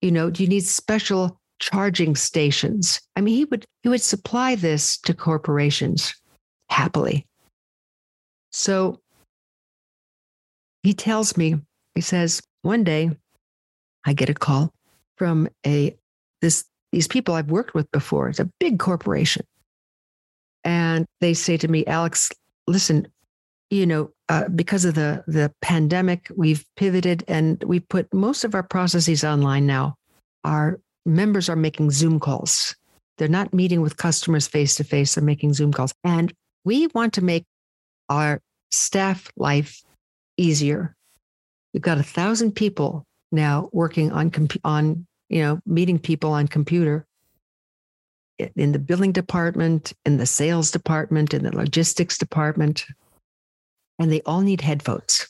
You 0.00 0.10
know, 0.10 0.30
do 0.30 0.42
you 0.42 0.48
need 0.48 0.64
special 0.64 1.38
charging 1.58 2.16
stations? 2.16 3.00
I 3.16 3.20
mean, 3.20 3.36
he 3.36 3.44
would 3.46 3.66
he 3.82 3.88
would 3.88 4.00
supply 4.00 4.54
this 4.54 4.96
to 4.98 5.14
corporations 5.14 6.14
happily. 6.70 7.26
So 8.50 9.00
he 10.82 10.94
tells 10.94 11.36
me, 11.36 11.56
he 11.94 12.00
says, 12.00 12.42
one 12.62 12.84
day 12.84 13.10
I 14.06 14.12
get 14.12 14.30
a 14.30 14.34
call 14.34 14.72
from 15.16 15.48
a 15.66 15.96
this 16.40 16.64
these 16.92 17.06
people 17.06 17.34
I've 17.34 17.50
worked 17.50 17.74
with 17.74 17.90
before. 17.90 18.28
It's 18.28 18.40
a 18.40 18.50
big 18.58 18.78
corporation. 18.78 19.44
And 20.64 21.06
they 21.20 21.34
say 21.34 21.56
to 21.58 21.68
me, 21.68 21.86
Alex, 21.86 22.30
listen, 22.66 23.06
you 23.70 23.86
know, 23.86 24.10
uh, 24.28 24.48
because 24.48 24.84
of 24.84 24.94
the 24.94 25.24
the 25.26 25.52
pandemic, 25.62 26.30
we've 26.36 26.64
pivoted 26.76 27.24
and 27.28 27.62
we 27.64 27.80
put 27.80 28.12
most 28.12 28.44
of 28.44 28.54
our 28.54 28.62
processes 28.62 29.24
online 29.24 29.66
now. 29.66 29.94
Our 30.44 30.80
members 31.06 31.48
are 31.48 31.56
making 31.56 31.90
Zoom 31.90 32.18
calls. 32.18 32.74
They're 33.18 33.28
not 33.28 33.52
meeting 33.52 33.82
with 33.82 33.98
customers 33.98 34.48
face 34.48 34.74
to 34.76 34.84
face. 34.84 35.14
They're 35.14 35.24
making 35.24 35.52
Zoom 35.54 35.72
calls, 35.72 35.92
and 36.04 36.32
we 36.64 36.86
want 36.88 37.12
to 37.14 37.24
make 37.24 37.44
our 38.08 38.40
staff 38.70 39.30
life 39.36 39.82
easier. 40.40 40.94
We've 41.72 41.82
got 41.82 41.98
a 41.98 42.02
thousand 42.02 42.52
people 42.52 43.04
now 43.30 43.68
working 43.72 44.10
on 44.12 44.32
on 44.64 45.06
you 45.28 45.42
know 45.42 45.60
meeting 45.66 45.98
people 45.98 46.32
on 46.32 46.48
computer 46.48 47.06
in 48.56 48.72
the 48.72 48.78
billing 48.78 49.12
department, 49.12 49.92
in 50.04 50.16
the 50.16 50.26
sales 50.26 50.70
department, 50.70 51.34
in 51.34 51.42
the 51.42 51.54
logistics 51.54 52.16
department, 52.16 52.86
and 53.98 54.10
they 54.10 54.22
all 54.22 54.40
need 54.40 54.60
headphones. 54.60 55.28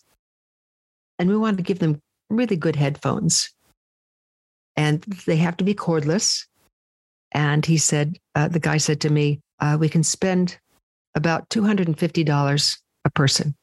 And 1.19 1.29
we 1.29 1.37
want 1.37 1.57
to 1.57 1.63
give 1.63 1.81
them 1.81 2.01
really 2.31 2.57
good 2.57 2.77
headphones. 2.77 3.51
And 4.77 5.03
they 5.27 5.37
have 5.37 5.57
to 5.59 5.65
be 5.65 5.75
cordless. 5.75 6.47
And 7.33 7.67
he 7.67 7.77
said, 7.77 8.17
uh, 8.35 8.49
the 8.49 8.61
guy 8.61 8.79
said 8.79 9.01
to 9.03 9.11
me, 9.11 9.41
uh, 9.59 9.77
we 9.79 9.89
can 9.89 10.03
spend 10.03 10.59
about 11.15 11.49
$250 11.51 12.79
a 13.05 13.11
person, 13.11 13.55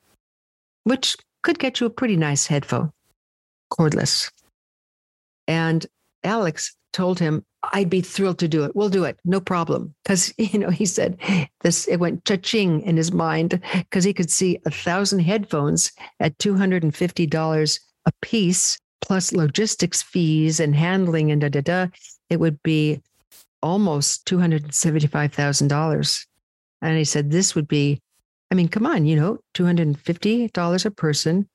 which 0.84 1.16
could 1.44 1.60
get 1.60 1.80
you 1.80 1.88
a 1.88 1.92
pretty 1.92 2.18
nice 2.18 2.48
headphone, 2.48 2.92
cordless. 3.72 4.32
And 5.48 5.86
Alex 6.24 6.76
told 6.94 7.20
him, 7.20 7.46
I'd 7.74 7.90
be 7.90 8.02
thrilled 8.02 8.40
to 8.40 8.48
do 8.48 8.64
it. 8.64 8.76
We'll 8.76 8.90
do 8.90 9.04
it. 9.04 9.20
No 9.26 9.40
problem. 9.40 9.94
Because, 10.04 10.34
you 10.38 10.60
know, 10.60 10.70
he 10.70 10.86
said 10.86 11.18
this, 11.62 11.88
it 11.88 11.98
went 11.98 12.26
cha-ching 12.26 12.82
in 12.82 12.98
his 12.98 13.12
mind 13.12 13.62
because 13.74 14.04
he 14.04 14.14
could 14.14 14.32
see 14.32 14.60
a 14.66 14.72
thousand 14.72 15.20
headphones 15.20 15.92
at 16.20 16.38
$250 16.38 17.80
a 18.06 18.12
piece, 18.22 18.78
plus 19.02 19.34
logistics 19.34 20.02
fees 20.02 20.60
and 20.60 20.76
handling 20.76 21.32
and 21.32 21.42
da 21.42 21.50
da 21.50 21.62
da. 21.62 21.88
It 22.30 22.40
would 22.40 22.62
be 22.64 23.02
almost 23.62 24.26
$275,000. 24.26 26.26
And 26.82 26.98
he 26.98 27.04
said, 27.04 27.32
this 27.32 27.56
would 27.56 27.68
be, 27.68 28.02
I 28.52 28.56
mean, 28.56 28.70
come 28.70 28.86
on, 28.86 29.06
you 29.06 29.16
know, 29.16 29.40
$250 29.56 30.86
a 30.86 30.92
person 30.92 31.48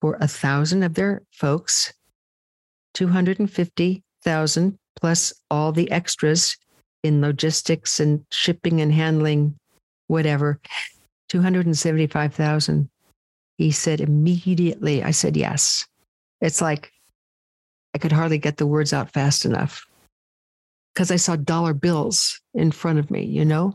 for 0.00 0.16
a 0.20 0.28
thousand 0.28 0.82
of 0.82 0.94
their 0.94 1.22
folks, 1.32 1.92
250,000 2.94 4.78
plus 4.96 5.32
all 5.50 5.72
the 5.72 5.90
extras 5.90 6.56
in 7.02 7.20
logistics 7.20 8.00
and 8.00 8.24
shipping 8.30 8.80
and 8.80 8.92
handling, 8.92 9.56
whatever, 10.08 10.60
275,000. 11.28 12.88
He 13.58 13.70
said 13.70 14.00
immediately, 14.00 15.02
I 15.02 15.12
said, 15.12 15.36
yes. 15.36 15.86
It's 16.40 16.60
like 16.60 16.92
I 17.94 17.98
could 17.98 18.12
hardly 18.12 18.38
get 18.38 18.58
the 18.58 18.66
words 18.66 18.92
out 18.92 19.12
fast 19.12 19.46
enough 19.46 19.86
because 20.94 21.10
I 21.10 21.16
saw 21.16 21.36
dollar 21.36 21.72
bills 21.72 22.40
in 22.52 22.70
front 22.70 22.98
of 22.98 23.10
me, 23.10 23.24
you 23.24 23.44
know, 23.44 23.74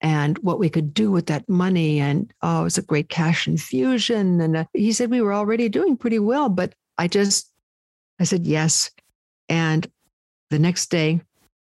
and 0.00 0.38
what 0.38 0.58
we 0.58 0.68
could 0.68 0.94
do 0.94 1.10
with 1.10 1.26
that 1.26 1.48
money. 1.48 2.00
And 2.00 2.32
oh, 2.42 2.60
it 2.60 2.64
was 2.64 2.78
a 2.78 2.82
great 2.82 3.08
cash 3.08 3.46
infusion. 3.46 4.40
And 4.40 4.56
uh, 4.56 4.64
he 4.72 4.92
said 4.92 5.10
we 5.10 5.20
were 5.20 5.34
already 5.34 5.68
doing 5.68 5.96
pretty 5.96 6.18
well, 6.18 6.48
but 6.48 6.74
I 6.98 7.08
just, 7.08 7.52
I 8.20 8.24
said 8.24 8.46
yes. 8.46 8.90
And 9.48 9.90
the 10.50 10.58
next 10.58 10.90
day, 10.90 11.20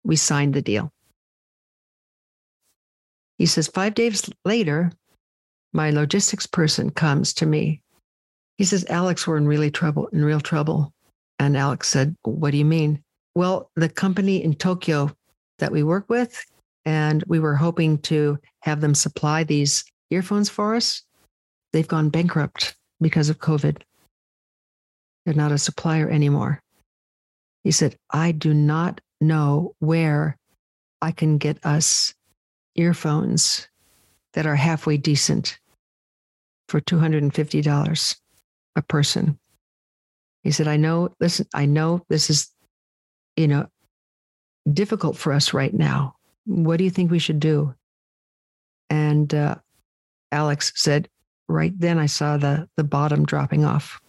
we 0.04 0.16
signed 0.16 0.54
the 0.54 0.62
deal. 0.62 0.92
He 3.38 3.46
says, 3.46 3.68
five 3.68 3.94
days 3.94 4.28
later, 4.44 4.92
my 5.72 5.90
logistics 5.90 6.46
person 6.46 6.90
comes 6.90 7.32
to 7.34 7.46
me. 7.46 7.82
He 8.58 8.64
says, 8.64 8.84
Alex, 8.90 9.26
we're 9.26 9.38
in 9.38 9.48
really 9.48 9.70
trouble, 9.70 10.08
in 10.08 10.24
real 10.24 10.40
trouble. 10.40 10.92
And 11.38 11.56
Alex 11.56 11.88
said, 11.88 12.14
What 12.22 12.50
do 12.50 12.58
you 12.58 12.64
mean? 12.66 13.02
Well, 13.34 13.70
the 13.76 13.88
company 13.88 14.44
in 14.44 14.54
Tokyo 14.54 15.10
that 15.58 15.72
we 15.72 15.82
work 15.82 16.10
with, 16.10 16.44
and 16.84 17.22
we 17.26 17.38
were 17.38 17.56
hoping 17.56 17.98
to 17.98 18.38
have 18.60 18.80
them 18.80 18.94
supply 18.94 19.44
these 19.44 19.84
earphones 20.10 20.48
for 20.48 20.74
us, 20.74 21.02
they've 21.72 21.88
gone 21.88 22.10
bankrupt 22.10 22.76
because 23.00 23.28
of 23.28 23.38
COVID. 23.38 23.82
They're 25.24 25.34
not 25.34 25.52
a 25.52 25.58
supplier 25.58 26.08
anymore. 26.08 26.62
He 27.64 27.70
said, 27.70 27.96
I 28.10 28.32
do 28.32 28.54
not 28.54 29.00
know 29.20 29.74
where 29.78 30.36
I 31.02 31.12
can 31.12 31.38
get 31.38 31.64
us 31.64 32.14
earphones 32.74 33.68
that 34.32 34.46
are 34.46 34.56
halfway 34.56 34.96
decent 34.96 35.58
for 36.68 36.80
$250 36.80 38.16
a 38.76 38.82
person. 38.82 39.38
He 40.42 40.52
said, 40.52 40.68
I 40.68 40.76
know, 40.76 41.10
listen, 41.20 41.46
I 41.52 41.66
know 41.66 42.02
this 42.08 42.30
is, 42.30 42.50
you 43.36 43.48
know, 43.48 43.66
difficult 44.72 45.16
for 45.16 45.32
us 45.32 45.52
right 45.52 45.74
now. 45.74 46.14
What 46.46 46.78
do 46.78 46.84
you 46.84 46.90
think 46.90 47.10
we 47.10 47.18
should 47.18 47.40
do? 47.40 47.74
And 48.88 49.32
uh, 49.34 49.56
Alex 50.32 50.72
said, 50.74 51.08
right 51.48 51.72
then 51.78 51.98
I 51.98 52.06
saw 52.06 52.36
the, 52.36 52.68
the 52.76 52.84
bottom 52.84 53.24
dropping 53.24 53.64
off 53.64 54.00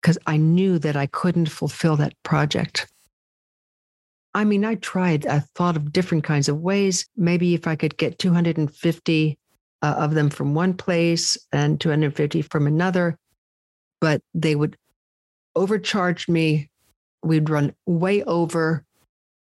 because 0.00 0.18
I 0.26 0.36
knew 0.36 0.78
that 0.78 0.96
I 0.96 1.06
couldn't 1.06 1.46
fulfill 1.46 1.96
that 1.96 2.14
project. 2.22 2.86
I 4.34 4.44
mean, 4.44 4.64
I 4.64 4.74
tried, 4.76 5.26
I 5.26 5.40
thought 5.54 5.76
of 5.76 5.92
different 5.92 6.22
kinds 6.22 6.48
of 6.48 6.60
ways. 6.60 7.06
Maybe 7.16 7.54
if 7.54 7.66
I 7.66 7.74
could 7.74 7.96
get 7.96 8.18
250 8.18 9.38
uh, 9.82 9.94
of 9.98 10.14
them 10.14 10.30
from 10.30 10.54
one 10.54 10.74
place 10.74 11.36
and 11.52 11.80
250 11.80 12.42
from 12.42 12.66
another. 12.66 13.18
But 14.00 14.20
they 14.34 14.54
would 14.54 14.76
overcharge 15.54 16.28
me. 16.28 16.70
We'd 17.22 17.50
run 17.50 17.74
way 17.86 18.22
over. 18.24 18.84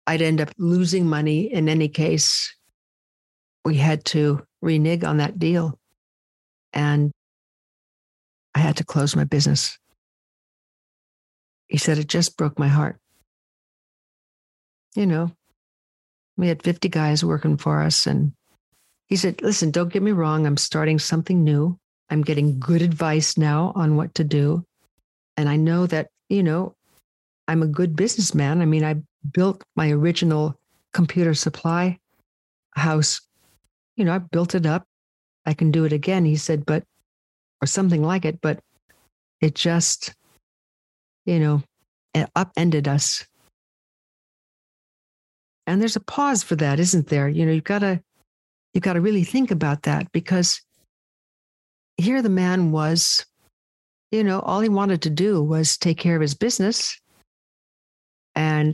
I'd 0.08 0.22
end 0.22 0.40
up 0.40 0.50
losing 0.58 1.06
money 1.06 1.52
in 1.52 1.68
any 1.68 1.90
case. 1.90 2.56
We 3.66 3.76
had 3.76 4.06
to 4.06 4.42
renege 4.62 5.04
on 5.04 5.18
that 5.18 5.38
deal. 5.38 5.78
And 6.72 7.12
I 8.56 8.60
had 8.60 8.78
to 8.78 8.86
close 8.86 9.16
my 9.16 9.26
business. 9.26 9.78
He 11.68 11.78
said, 11.78 11.98
it 11.98 12.08
just 12.08 12.38
broke 12.38 12.58
my 12.58 12.70
heart. 12.70 12.98
You 14.96 15.06
know, 15.06 15.32
we 16.38 16.48
had 16.48 16.64
50 16.64 16.88
guys 16.88 17.26
working 17.26 17.58
for 17.58 17.84
us. 17.84 18.08
And 18.08 18.32
he 19.08 19.18
said, 19.18 19.42
listen, 19.42 19.72
don't 19.72 19.92
get 19.92 20.02
me 20.02 20.12
wrong. 20.14 20.48
I'm 20.48 20.58
starting 20.58 21.00
something 21.00 21.44
new. 21.44 21.78
I'm 22.10 22.22
getting 22.22 22.60
good 22.60 22.82
advice 22.82 23.38
now 23.38 23.74
on 23.76 23.98
what 23.98 24.16
to 24.16 24.24
do. 24.24 24.64
And 25.36 25.50
I 25.50 25.58
know 25.58 25.86
that, 25.88 26.08
you 26.30 26.42
know, 26.42 26.76
I'm 27.50 27.62
a 27.62 27.68
good 27.68 27.96
businessman. 27.96 28.62
I 28.62 28.66
mean, 28.66 28.86
I 28.86 28.96
built 29.34 29.64
my 29.76 29.92
original 29.92 30.60
computer 30.94 31.34
supply 31.34 32.00
house. 32.72 33.22
You 33.96 34.06
know, 34.06 34.14
I 34.14 34.20
built 34.20 34.56
it 34.56 34.66
up. 34.66 34.86
I 35.46 35.54
can 35.54 35.72
do 35.72 35.86
it 35.86 35.94
again. 35.94 36.26
He 36.26 36.36
said, 36.36 36.66
but, 36.66 36.84
or 37.62 37.68
something 37.68 38.04
like 38.04 38.26
it, 38.26 38.40
but 38.42 38.60
it 39.42 39.56
just, 39.56 40.14
you 41.26 41.40
know, 41.40 41.64
it 42.14 42.30
upended 42.36 42.88
us. 42.88 43.26
And 45.66 45.82
there's 45.82 45.96
a 45.96 46.02
pause 46.02 46.44
for 46.44 46.56
that, 46.58 46.80
isn't 46.80 47.08
there? 47.08 47.28
You 47.28 47.46
know, 47.46 47.52
you've 47.52 47.64
got 47.64 47.80
to, 47.80 48.02
you've 48.74 48.84
got 48.84 48.94
to 48.94 49.02
really 49.02 49.24
think 49.24 49.52
about 49.52 49.84
that 49.84 50.12
because 50.12 50.62
here 51.98 52.22
the 52.22 52.30
man 52.30 52.72
was, 52.72 53.26
you 54.12 54.24
know, 54.24 54.40
all 54.40 54.62
he 54.62 54.70
wanted 54.70 55.02
to 55.02 55.10
do 55.10 55.44
was 55.44 55.78
take 55.78 55.98
care 55.98 56.16
of 56.16 56.22
his 56.22 56.36
business. 56.36 57.00
And 58.36 58.74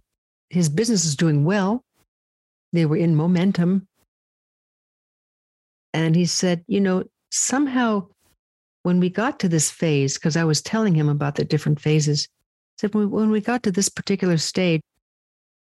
his 0.54 0.70
business 0.70 1.06
is 1.06 1.16
doing 1.16 1.46
well. 1.46 1.84
They 2.72 2.86
were 2.86 2.98
in 2.98 3.16
momentum. 3.16 3.88
And 5.94 6.16
he 6.16 6.26
said, 6.26 6.64
you 6.68 6.80
know, 6.80 7.04
somehow 7.32 8.08
when 8.84 9.00
we 9.00 9.10
got 9.10 9.40
to 9.40 9.50
this 9.50 9.72
phase, 9.72 10.16
because 10.16 10.38
I 10.38 10.44
was 10.44 10.62
telling 10.62 10.94
him 10.94 11.10
about 11.10 11.36
the 11.36 11.46
different 11.46 11.80
phases, 11.80 12.28
said 12.78 12.94
when 12.94 13.30
we 13.30 13.42
got 13.42 13.64
to 13.64 13.72
this 13.72 13.90
particular 13.90 14.38
stage, 14.38 14.82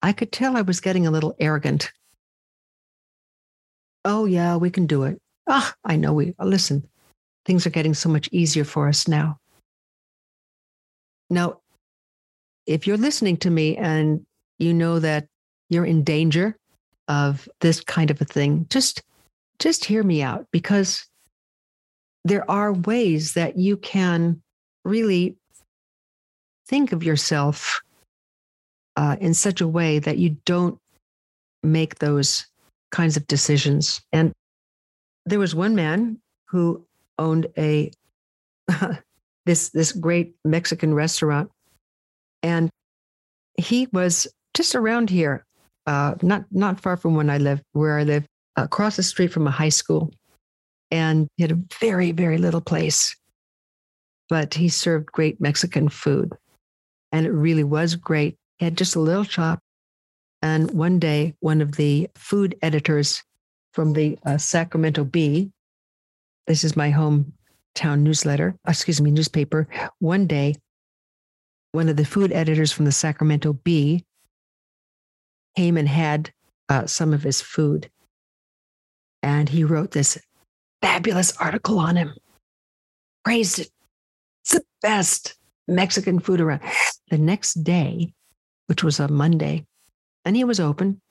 I 0.01 0.13
could 0.13 0.31
tell 0.31 0.55
I 0.55 0.61
was 0.61 0.79
getting 0.79 1.05
a 1.05 1.11
little 1.11 1.35
arrogant. 1.39 1.91
Oh, 4.05 4.25
yeah, 4.25 4.55
we 4.55 4.69
can 4.69 4.87
do 4.87 5.03
it. 5.03 5.19
Ah, 5.47 5.73
I 5.83 5.97
know 5.97 6.13
we, 6.13 6.33
listen, 6.39 6.87
things 7.45 7.67
are 7.67 7.71
getting 7.71 7.93
so 7.93 8.07
much 8.09 8.29
easier 8.31 8.63
for 8.63 8.87
us 8.87 9.07
now. 9.07 9.37
Now, 11.29 11.59
if 12.65 12.87
you're 12.87 12.97
listening 12.97 13.37
to 13.37 13.49
me 13.49 13.75
and 13.75 14.25
you 14.59 14.73
know 14.73 14.99
that 14.99 15.27
you're 15.69 15.85
in 15.85 16.03
danger 16.03 16.55
of 17.07 17.49
this 17.61 17.81
kind 17.81 18.11
of 18.11 18.21
a 18.21 18.25
thing, 18.25 18.65
just 18.69 19.01
just 19.57 19.83
hear 19.85 20.03
me 20.03 20.21
out 20.21 20.47
because 20.51 21.05
there 22.23 22.49
are 22.49 22.73
ways 22.73 23.33
that 23.33 23.57
you 23.57 23.75
can 23.77 24.41
really 24.85 25.35
think 26.67 26.91
of 26.91 27.03
yourself 27.03 27.81
uh, 28.95 29.15
in 29.19 29.33
such 29.33 29.59
a 29.61 29.67
way 29.67 29.99
that 29.99 30.17
you 30.17 30.37
don't 30.45 30.77
make 31.63 31.99
those 31.99 32.45
kinds 32.91 33.17
of 33.17 33.27
decisions. 33.27 34.01
And 34.11 34.31
there 35.25 35.39
was 35.39 35.55
one 35.55 35.75
man 35.75 36.19
who 36.47 36.85
owned 37.17 37.47
a 37.57 37.91
this 39.45 39.69
this 39.69 39.91
great 39.91 40.35
Mexican 40.45 40.93
restaurant, 40.93 41.49
and 42.43 42.69
he 43.57 43.87
was 43.91 44.27
just 44.53 44.75
around 44.75 45.09
here, 45.09 45.45
uh, 45.87 46.15
not 46.21 46.45
not 46.51 46.79
far 46.79 46.97
from 46.97 47.15
when 47.15 47.29
I 47.29 47.37
live, 47.37 47.61
where 47.73 47.97
I 47.97 48.03
live, 48.03 48.25
across 48.55 48.95
the 48.95 49.03
street 49.03 49.31
from 49.31 49.47
a 49.47 49.51
high 49.51 49.69
school, 49.69 50.11
and 50.91 51.27
he 51.37 51.43
had 51.43 51.51
a 51.51 51.59
very 51.79 52.11
very 52.11 52.37
little 52.37 52.61
place, 52.61 53.15
but 54.29 54.53
he 54.53 54.69
served 54.69 55.11
great 55.11 55.39
Mexican 55.39 55.89
food, 55.89 56.33
and 57.11 57.25
it 57.25 57.31
really 57.31 57.63
was 57.63 57.95
great. 57.95 58.35
He 58.57 58.65
had 58.65 58.77
just 58.77 58.95
a 58.95 58.99
little 58.99 59.23
shop, 59.23 59.59
and 60.41 60.71
one 60.71 60.99
day 60.99 61.35
one 61.39 61.61
of 61.61 61.73
the 61.73 62.09
food 62.15 62.55
editors 62.61 63.23
from 63.73 63.93
the 63.93 64.17
uh, 64.25 64.37
Sacramento 64.37 65.03
Bee, 65.03 65.51
this 66.47 66.63
is 66.63 66.75
my 66.75 66.91
hometown 66.91 67.99
newsletter, 67.99 68.55
excuse 68.67 68.99
me, 68.99 69.11
newspaper. 69.11 69.67
One 69.99 70.25
day, 70.25 70.55
one 71.71 71.87
of 71.87 71.95
the 71.95 72.05
food 72.05 72.31
editors 72.31 72.71
from 72.71 72.85
the 72.85 72.91
Sacramento 72.91 73.53
Bee 73.53 74.03
came 75.55 75.77
and 75.77 75.87
had 75.87 76.31
uh, 76.69 76.85
some 76.85 77.13
of 77.13 77.23
his 77.23 77.41
food. 77.41 77.89
And 79.21 79.49
he 79.49 79.63
wrote 79.63 79.91
this 79.91 80.17
fabulous 80.81 81.35
article 81.37 81.79
on 81.79 81.95
him, 81.95 82.13
praised 83.25 83.59
it. 83.59 83.69
It's 84.43 84.53
the 84.53 84.63
best 84.81 85.35
Mexican 85.67 86.19
food 86.19 86.39
around. 86.39 86.61
The 87.09 87.17
next 87.17 87.63
day, 87.63 88.13
which 88.67 88.83
was 88.83 88.99
a 88.99 89.07
Monday, 89.07 89.65
and 90.25 90.35
he 90.35 90.43
was 90.43 90.59
open, 90.59 91.01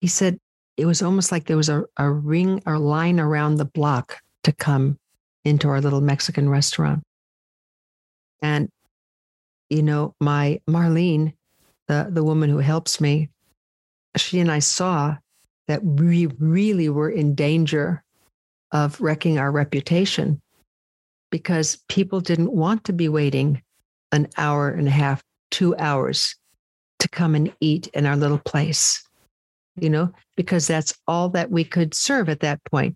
he 0.00 0.08
said 0.08 0.38
it 0.76 0.84
was 0.84 1.00
almost 1.00 1.32
like 1.32 1.46
there 1.46 1.56
was 1.56 1.68
a, 1.68 1.84
a 1.96 2.10
ring 2.10 2.62
or 2.66 2.78
line 2.78 3.18
around 3.18 3.54
the 3.54 3.64
block 3.64 4.20
to 4.44 4.52
come 4.52 4.98
into 5.44 5.68
our 5.68 5.80
little 5.80 6.00
Mexican 6.00 6.48
restaurant. 6.48 7.02
And, 8.42 8.68
you 9.70 9.82
know, 9.82 10.14
my 10.20 10.60
Marlene, 10.68 11.34
the, 11.88 12.08
the 12.10 12.24
woman 12.24 12.50
who 12.50 12.58
helps 12.58 13.00
me, 13.00 13.30
she 14.20 14.40
and 14.40 14.50
I 14.50 14.60
saw 14.60 15.16
that 15.68 15.84
we 15.84 16.26
really 16.38 16.88
were 16.88 17.10
in 17.10 17.34
danger 17.34 18.02
of 18.72 19.00
wrecking 19.00 19.38
our 19.38 19.50
reputation 19.50 20.40
because 21.30 21.78
people 21.88 22.20
didn't 22.20 22.52
want 22.52 22.84
to 22.84 22.92
be 22.92 23.08
waiting 23.08 23.62
an 24.12 24.28
hour 24.36 24.70
and 24.70 24.86
a 24.88 24.92
half, 24.92 25.22
two 25.50 25.76
hours 25.76 26.36
to 26.98 27.08
come 27.08 27.34
and 27.34 27.52
eat 27.60 27.88
in 27.88 28.06
our 28.06 28.16
little 28.16 28.38
place, 28.38 29.02
you 29.80 29.90
know, 29.90 30.10
because 30.36 30.66
that's 30.66 30.94
all 31.06 31.28
that 31.30 31.50
we 31.50 31.64
could 31.64 31.94
serve 31.94 32.28
at 32.28 32.40
that 32.40 32.62
point, 32.64 32.94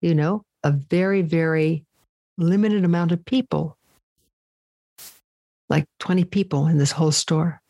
you 0.00 0.14
know, 0.14 0.42
a 0.64 0.70
very, 0.70 1.22
very 1.22 1.84
limited 2.38 2.84
amount 2.84 3.12
of 3.12 3.24
people, 3.24 3.76
like 5.68 5.84
20 6.00 6.24
people 6.24 6.66
in 6.66 6.78
this 6.78 6.92
whole 6.92 7.12
store. 7.12 7.61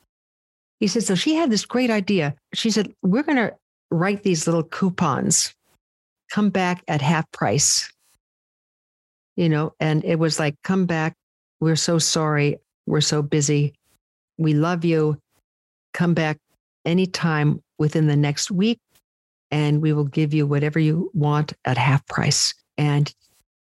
He 0.82 0.88
said, 0.88 1.04
so 1.04 1.14
she 1.14 1.36
had 1.36 1.48
this 1.48 1.64
great 1.64 1.90
idea. 1.90 2.34
She 2.54 2.68
said, 2.68 2.92
we're 3.02 3.22
going 3.22 3.36
to 3.36 3.54
write 3.92 4.24
these 4.24 4.48
little 4.48 4.64
coupons, 4.64 5.54
come 6.28 6.50
back 6.50 6.82
at 6.88 7.00
half 7.00 7.30
price. 7.30 7.88
You 9.36 9.48
know, 9.48 9.74
and 9.78 10.04
it 10.04 10.18
was 10.18 10.40
like, 10.40 10.56
come 10.64 10.86
back. 10.86 11.14
We're 11.60 11.76
so 11.76 12.00
sorry. 12.00 12.58
We're 12.88 13.00
so 13.00 13.22
busy. 13.22 13.74
We 14.38 14.54
love 14.54 14.84
you. 14.84 15.18
Come 15.94 16.14
back 16.14 16.38
anytime 16.84 17.62
within 17.78 18.08
the 18.08 18.16
next 18.16 18.50
week, 18.50 18.80
and 19.52 19.80
we 19.82 19.92
will 19.92 20.06
give 20.06 20.34
you 20.34 20.48
whatever 20.48 20.80
you 20.80 21.12
want 21.14 21.52
at 21.64 21.78
half 21.78 22.04
price. 22.08 22.54
And 22.76 23.14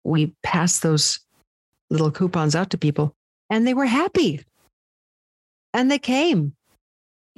we 0.03 0.31
passed 0.43 0.83
those 0.83 1.19
little 1.89 2.11
coupons 2.11 2.55
out 2.55 2.69
to 2.69 2.77
people, 2.77 3.15
and 3.49 3.65
they 3.65 3.73
were 3.73 3.87
happy. 3.87 4.45
And 5.73 5.89
they 5.89 5.97
came. 5.97 6.53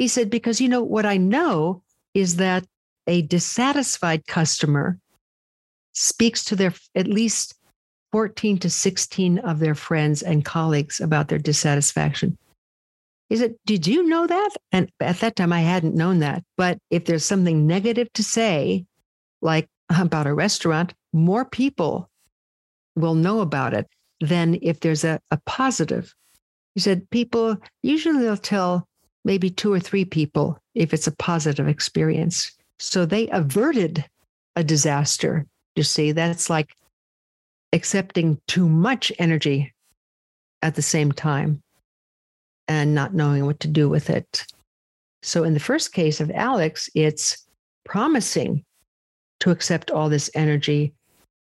He 0.01 0.07
said, 0.07 0.31
because 0.31 0.59
you 0.59 0.67
know, 0.67 0.81
what 0.81 1.05
I 1.05 1.17
know 1.17 1.83
is 2.15 2.37
that 2.37 2.65
a 3.05 3.21
dissatisfied 3.21 4.25
customer 4.25 4.97
speaks 5.93 6.43
to 6.45 6.55
their 6.55 6.73
at 6.95 7.05
least 7.05 7.53
14 8.11 8.57
to 8.57 8.69
16 8.71 9.37
of 9.37 9.59
their 9.59 9.75
friends 9.75 10.23
and 10.23 10.43
colleagues 10.43 10.99
about 11.01 11.27
their 11.27 11.37
dissatisfaction. 11.37 12.35
He 13.29 13.37
said, 13.37 13.53
Did 13.67 13.85
you 13.85 14.01
know 14.01 14.25
that? 14.25 14.49
And 14.71 14.89
at 14.99 15.19
that 15.19 15.35
time, 15.35 15.53
I 15.53 15.61
hadn't 15.61 15.93
known 15.93 16.17
that. 16.17 16.43
But 16.57 16.79
if 16.89 17.05
there's 17.05 17.23
something 17.23 17.67
negative 17.67 18.11
to 18.13 18.23
say, 18.23 18.87
like 19.39 19.69
about 19.95 20.25
a 20.25 20.33
restaurant, 20.33 20.95
more 21.13 21.45
people 21.45 22.09
will 22.95 23.13
know 23.13 23.41
about 23.41 23.75
it 23.75 23.85
than 24.19 24.57
if 24.63 24.79
there's 24.79 25.03
a, 25.03 25.19
a 25.29 25.39
positive. 25.45 26.15
He 26.73 26.81
said, 26.81 27.07
People 27.11 27.57
usually 27.83 28.23
they'll 28.23 28.35
tell 28.35 28.87
maybe 29.23 29.49
two 29.49 29.71
or 29.71 29.79
three 29.79 30.05
people 30.05 30.57
if 30.75 30.93
it's 30.93 31.07
a 31.07 31.15
positive 31.15 31.67
experience. 31.67 32.51
So 32.79 33.05
they 33.05 33.27
averted 33.29 34.05
a 34.55 34.63
disaster. 34.63 35.45
You 35.75 35.84
see, 35.84 36.12
that's 36.12 36.49
like 36.49 36.73
accepting 37.73 38.39
too 38.47 38.67
much 38.67 39.12
energy 39.19 39.73
at 40.62 40.75
the 40.75 40.81
same 40.81 41.12
time 41.12 41.62
and 42.67 42.93
not 42.93 43.13
knowing 43.13 43.45
what 43.45 43.60
to 43.62 43.67
do 43.67 43.89
with 43.89 44.10
it. 44.10 44.45
So, 45.23 45.43
in 45.43 45.53
the 45.53 45.60
first 45.60 45.93
case 45.93 46.19
of 46.19 46.31
Alex, 46.31 46.89
it's 46.95 47.45
promising 47.86 48.63
to 49.41 49.51
accept 49.51 49.91
all 49.91 50.10
this 50.10 50.29
energy 50.34 50.93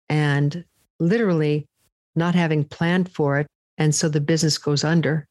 and 0.09 0.65
literally 0.99 1.67
not 2.17 2.35
having 2.35 2.65
planned 2.65 3.13
for 3.13 3.39
it. 3.39 3.47
And 3.77 3.95
so 3.95 4.09
the 4.09 4.21
business 4.21 4.59
goes 4.59 4.85
under. 4.85 5.28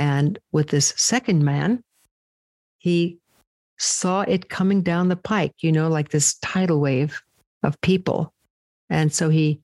And 0.00 0.38
with 0.50 0.68
this 0.68 0.94
second 0.96 1.44
man, 1.44 1.84
he 2.78 3.18
saw 3.78 4.22
it 4.22 4.48
coming 4.48 4.82
down 4.82 5.08
the 5.10 5.16
pike, 5.16 5.52
you 5.60 5.70
know, 5.70 5.88
like 5.88 6.08
this 6.08 6.38
tidal 6.38 6.80
wave 6.80 7.22
of 7.62 7.78
people. 7.82 8.32
And 8.88 9.12
so 9.12 9.28
he, 9.28 9.60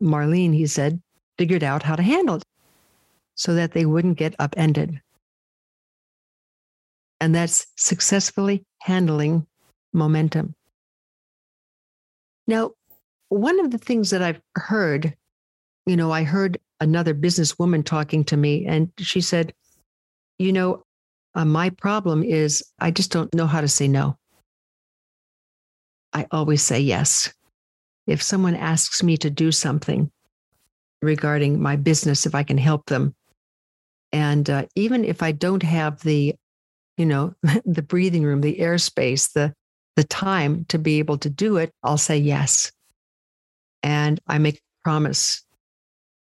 Marlene, 0.00 0.54
he 0.54 0.68
said, 0.68 1.02
figured 1.36 1.64
out 1.64 1.82
how 1.82 1.96
to 1.96 2.02
handle 2.04 2.36
it 2.36 2.44
so 3.34 3.54
that 3.54 3.72
they 3.72 3.84
wouldn't 3.84 4.18
get 4.18 4.36
upended. 4.38 5.00
And 7.20 7.34
that's 7.34 7.66
successfully 7.74 8.64
handling 8.82 9.48
momentum. 9.92 10.54
Now, 12.46 12.70
one 13.30 13.58
of 13.58 13.72
the 13.72 13.78
things 13.78 14.10
that 14.10 14.22
I've 14.22 14.40
heard, 14.54 15.16
you 15.86 15.96
know, 15.96 16.12
I 16.12 16.22
heard 16.22 16.58
another 16.80 17.14
businesswoman 17.14 17.84
talking 17.84 18.24
to 18.24 18.36
me, 18.36 18.66
and 18.66 18.90
she 18.98 19.20
said, 19.20 19.52
you 20.38 20.52
know, 20.52 20.82
uh, 21.34 21.44
my 21.44 21.70
problem 21.70 22.22
is 22.22 22.64
I 22.78 22.90
just 22.90 23.10
don't 23.10 23.34
know 23.34 23.46
how 23.46 23.60
to 23.60 23.68
say 23.68 23.88
no. 23.88 24.16
I 26.12 26.26
always 26.30 26.62
say 26.62 26.80
yes. 26.80 27.32
If 28.06 28.22
someone 28.22 28.54
asks 28.54 29.02
me 29.02 29.16
to 29.18 29.30
do 29.30 29.52
something 29.52 30.10
regarding 31.02 31.60
my 31.60 31.76
business, 31.76 32.24
if 32.24 32.34
I 32.34 32.42
can 32.42 32.58
help 32.58 32.86
them, 32.86 33.14
and 34.12 34.48
uh, 34.48 34.66
even 34.76 35.04
if 35.04 35.22
I 35.22 35.32
don't 35.32 35.62
have 35.62 36.00
the, 36.02 36.34
you 36.96 37.06
know, 37.06 37.34
the 37.64 37.82
breathing 37.82 38.24
room, 38.24 38.40
the 38.40 38.58
airspace, 38.58 39.32
the 39.32 39.52
the 39.96 40.04
time 40.04 40.66
to 40.66 40.78
be 40.78 40.98
able 40.98 41.18
to 41.18 41.30
do 41.30 41.56
it, 41.56 41.72
I'll 41.82 41.98
say 41.98 42.18
yes. 42.18 42.70
And 43.82 44.20
I 44.26 44.38
make 44.38 44.56
a 44.56 44.60
promise. 44.84 45.42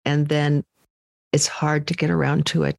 And 0.05 0.29
then 0.29 0.65
it's 1.33 1.47
hard 1.47 1.87
to 1.89 1.95
get 1.95 2.11
around 2.11 2.47
to 2.47 2.65
it. 2.65 2.77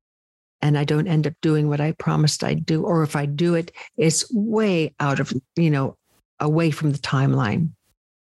And 0.62 0.78
I 0.78 0.84
don't 0.84 1.08
end 1.08 1.26
up 1.26 1.34
doing 1.42 1.70
what 1.70 1.82
I 1.82 1.94
promised 1.94 2.44
I'd 2.44 2.66
do. 2.66 2.84
Or 2.84 3.04
if 3.04 3.16
I 3.16 3.26
do 3.26 3.56
it, 3.56 3.72
it's 3.98 4.32
way 4.32 4.94
out 5.00 5.20
of, 5.20 5.34
you 5.56 5.72
know, 5.72 5.98
away 6.40 6.72
from 6.72 6.92
the 6.92 7.00
timeline. 7.00 7.72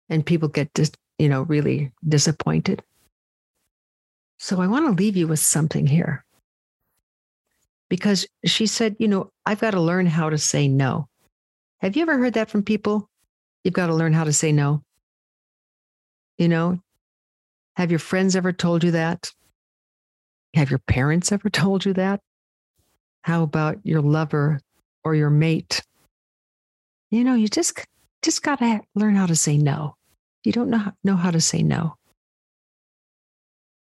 And 0.08 0.24
people 0.24 0.48
get, 0.48 0.74
just, 0.74 0.96
you 1.18 1.28
know, 1.28 1.42
really 1.42 1.92
disappointed. 2.08 2.82
So 4.38 4.60
I 4.60 4.66
want 4.66 4.86
to 4.86 5.02
leave 5.02 5.16
you 5.16 5.26
with 5.26 5.40
something 5.40 5.86
here 5.86 6.24
because 7.88 8.26
she 8.44 8.66
said, 8.66 8.96
you 8.98 9.08
know, 9.08 9.30
I've 9.44 9.60
got 9.60 9.72
to 9.72 9.80
learn 9.80 10.06
how 10.06 10.30
to 10.30 10.38
say 10.38 10.68
no. 10.68 11.08
Have 11.80 11.96
you 11.96 12.02
ever 12.02 12.18
heard 12.18 12.34
that 12.34 12.50
from 12.50 12.62
people? 12.62 13.08
You've 13.64 13.74
got 13.74 13.86
to 13.86 13.94
learn 13.94 14.12
how 14.12 14.24
to 14.24 14.32
say 14.32 14.52
no. 14.52 14.82
You 16.38 16.48
know, 16.48 16.80
have 17.76 17.90
your 17.90 17.98
friends 17.98 18.36
ever 18.36 18.52
told 18.52 18.84
you 18.84 18.92
that? 18.92 19.32
Have 20.54 20.70
your 20.70 20.80
parents 20.80 21.32
ever 21.32 21.50
told 21.50 21.84
you 21.84 21.92
that? 21.94 22.20
How 23.22 23.42
about 23.42 23.78
your 23.84 24.00
lover 24.00 24.60
or 25.04 25.14
your 25.14 25.30
mate? 25.30 25.82
You 27.10 27.24
know, 27.24 27.34
you 27.34 27.48
just 27.48 27.84
just 28.22 28.42
got 28.42 28.58
to 28.58 28.80
learn 28.94 29.14
how 29.14 29.26
to 29.26 29.36
say 29.36 29.58
no. 29.58 29.96
You 30.44 30.52
don't 30.52 30.70
know 30.70 30.92
know 31.04 31.16
how 31.16 31.30
to 31.30 31.40
say 31.40 31.62
no. 31.62 31.96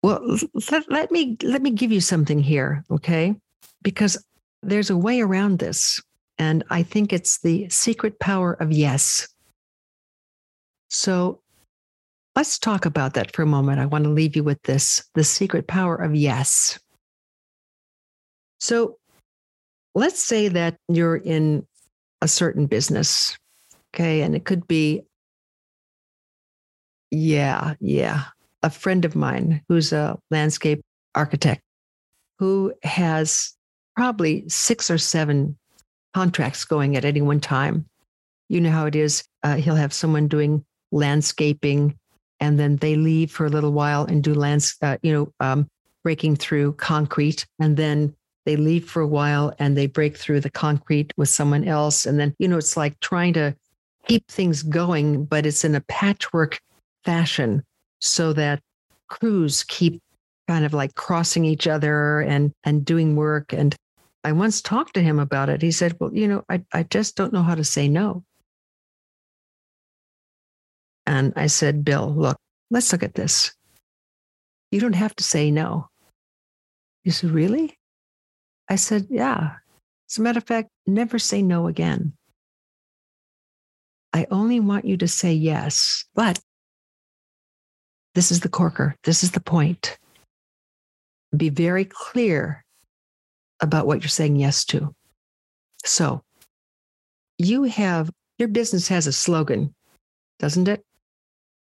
Well, 0.02 0.38
let, 0.70 0.90
let 0.90 1.10
me 1.10 1.36
let 1.42 1.62
me 1.62 1.70
give 1.70 1.92
you 1.92 2.00
something 2.00 2.40
here, 2.40 2.84
okay? 2.90 3.36
because 3.82 4.22
there's 4.62 4.90
a 4.90 4.96
way 4.96 5.20
around 5.20 5.58
this. 5.58 6.00
And 6.38 6.64
I 6.70 6.82
think 6.82 7.12
it's 7.12 7.40
the 7.40 7.68
secret 7.68 8.18
power 8.18 8.54
of 8.54 8.72
yes. 8.72 9.28
So 10.88 11.40
let's 12.36 12.58
talk 12.58 12.86
about 12.86 13.14
that 13.14 13.34
for 13.34 13.42
a 13.42 13.46
moment. 13.46 13.80
I 13.80 13.86
want 13.86 14.04
to 14.04 14.10
leave 14.10 14.36
you 14.36 14.44
with 14.44 14.62
this 14.62 15.04
the 15.14 15.24
secret 15.24 15.66
power 15.66 15.96
of 15.96 16.14
yes. 16.14 16.78
So 18.60 18.96
let's 19.94 20.22
say 20.22 20.48
that 20.48 20.76
you're 20.88 21.16
in 21.16 21.66
a 22.20 22.28
certain 22.28 22.66
business, 22.66 23.36
okay? 23.94 24.22
And 24.22 24.34
it 24.34 24.44
could 24.44 24.66
be, 24.68 25.02
yeah, 27.10 27.74
yeah, 27.80 28.24
a 28.62 28.70
friend 28.70 29.04
of 29.04 29.16
mine 29.16 29.62
who's 29.68 29.92
a 29.92 30.18
landscape 30.30 30.80
architect 31.14 31.62
who 32.38 32.72
has 32.82 33.54
probably 33.96 34.48
six 34.48 34.90
or 34.90 34.98
seven 34.98 35.58
contracts 36.14 36.64
going 36.64 36.96
at 36.96 37.04
any 37.04 37.20
one 37.20 37.40
time. 37.40 37.86
You 38.48 38.60
know 38.60 38.70
how 38.70 38.86
it 38.86 38.96
is. 38.96 39.24
Uh, 39.42 39.56
he'll 39.56 39.74
have 39.74 39.92
someone 39.92 40.28
doing 40.28 40.64
landscaping, 40.92 41.98
and 42.42 42.58
then 42.58 42.76
they 42.76 42.96
leave 42.96 43.30
for 43.30 43.46
a 43.46 43.48
little 43.48 43.72
while 43.72 44.04
and 44.04 44.22
do 44.22 44.34
lands, 44.34 44.76
uh, 44.82 44.98
you 45.02 45.12
know, 45.12 45.32
um, 45.38 45.68
breaking 46.02 46.34
through 46.34 46.72
concrete, 46.72 47.46
and 47.60 47.76
then 47.76 48.14
they 48.44 48.56
leave 48.56 48.90
for 48.90 49.00
a 49.00 49.06
while 49.06 49.54
and 49.60 49.76
they 49.76 49.86
break 49.86 50.16
through 50.16 50.40
the 50.40 50.50
concrete 50.50 51.12
with 51.16 51.28
someone 51.28 51.64
else, 51.64 52.04
and 52.04 52.18
then 52.18 52.34
you 52.38 52.48
know 52.48 52.58
it's 52.58 52.76
like 52.76 52.98
trying 52.98 53.32
to 53.34 53.54
keep 54.06 54.26
things 54.28 54.64
going, 54.64 55.24
but 55.24 55.46
it's 55.46 55.64
in 55.64 55.76
a 55.76 55.80
patchwork 55.82 56.60
fashion 57.04 57.62
so 58.00 58.32
that 58.32 58.60
crews 59.08 59.62
keep 59.62 60.02
kind 60.48 60.64
of 60.64 60.74
like 60.74 60.96
crossing 60.96 61.44
each 61.44 61.68
other 61.68 62.20
and 62.20 62.52
and 62.64 62.84
doing 62.84 63.14
work 63.14 63.52
and 63.52 63.76
I 64.24 64.32
once 64.32 64.60
talked 64.60 64.94
to 64.94 65.02
him 65.02 65.18
about 65.18 65.48
it. 65.48 65.62
He 65.62 65.72
said, 65.72 65.96
Well, 65.98 66.14
you 66.14 66.28
know, 66.28 66.44
I, 66.48 66.62
I 66.72 66.84
just 66.84 67.16
don't 67.16 67.32
know 67.32 67.42
how 67.42 67.56
to 67.56 67.64
say 67.64 67.88
no. 67.88 68.24
And 71.06 71.32
I 71.36 71.46
said, 71.48 71.84
Bill, 71.84 72.12
look, 72.14 72.38
let's 72.70 72.92
look 72.92 73.02
at 73.02 73.14
this. 73.14 73.52
You 74.70 74.80
don't 74.80 74.94
have 74.94 75.14
to 75.16 75.24
say 75.24 75.50
no. 75.50 75.88
He 77.02 77.10
said, 77.10 77.30
Really? 77.30 77.76
I 78.68 78.76
said, 78.76 79.06
Yeah. 79.10 79.56
As 80.10 80.18
a 80.18 80.22
matter 80.22 80.38
of 80.38 80.44
fact, 80.44 80.70
never 80.86 81.18
say 81.18 81.42
no 81.42 81.66
again. 81.66 82.12
I 84.12 84.26
only 84.30 84.60
want 84.60 84.84
you 84.84 84.96
to 84.98 85.08
say 85.08 85.32
yes. 85.32 86.04
But 86.14 86.38
this 88.14 88.30
is 88.30 88.40
the 88.40 88.48
corker. 88.48 88.94
This 89.04 89.24
is 89.24 89.30
the 89.30 89.40
point. 89.40 89.98
Be 91.34 91.48
very 91.48 91.86
clear 91.86 92.62
about 93.60 93.86
what 93.86 94.02
you're 94.02 94.08
saying 94.08 94.36
yes 94.36 94.64
to. 94.66 94.94
So 95.84 96.22
you 97.38 97.64
have 97.64 98.10
your 98.38 98.48
business 98.48 98.88
has 98.88 99.06
a 99.06 99.12
slogan, 99.12 99.74
doesn't 100.38 100.68
it? 100.68 100.84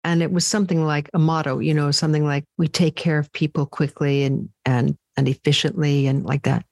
And 0.07 0.23
it 0.23 0.31
was 0.31 0.47
something 0.47 0.85
like 0.85 1.11
a 1.15 1.19
motto, 1.19 1.59
you 1.59 1.75
know, 1.75 1.91
something 1.91 2.25
like 2.25 2.45
we 2.59 2.69
take 2.69 2.95
care 2.95 3.19
of 3.19 3.33
people 3.33 3.67
quickly 3.67 4.23
and 4.23 4.49
and 4.65 4.97
and 5.17 5.29
efficiently 5.29 6.07
and 6.07 6.25
like 6.25 6.45
that. 6.45 6.65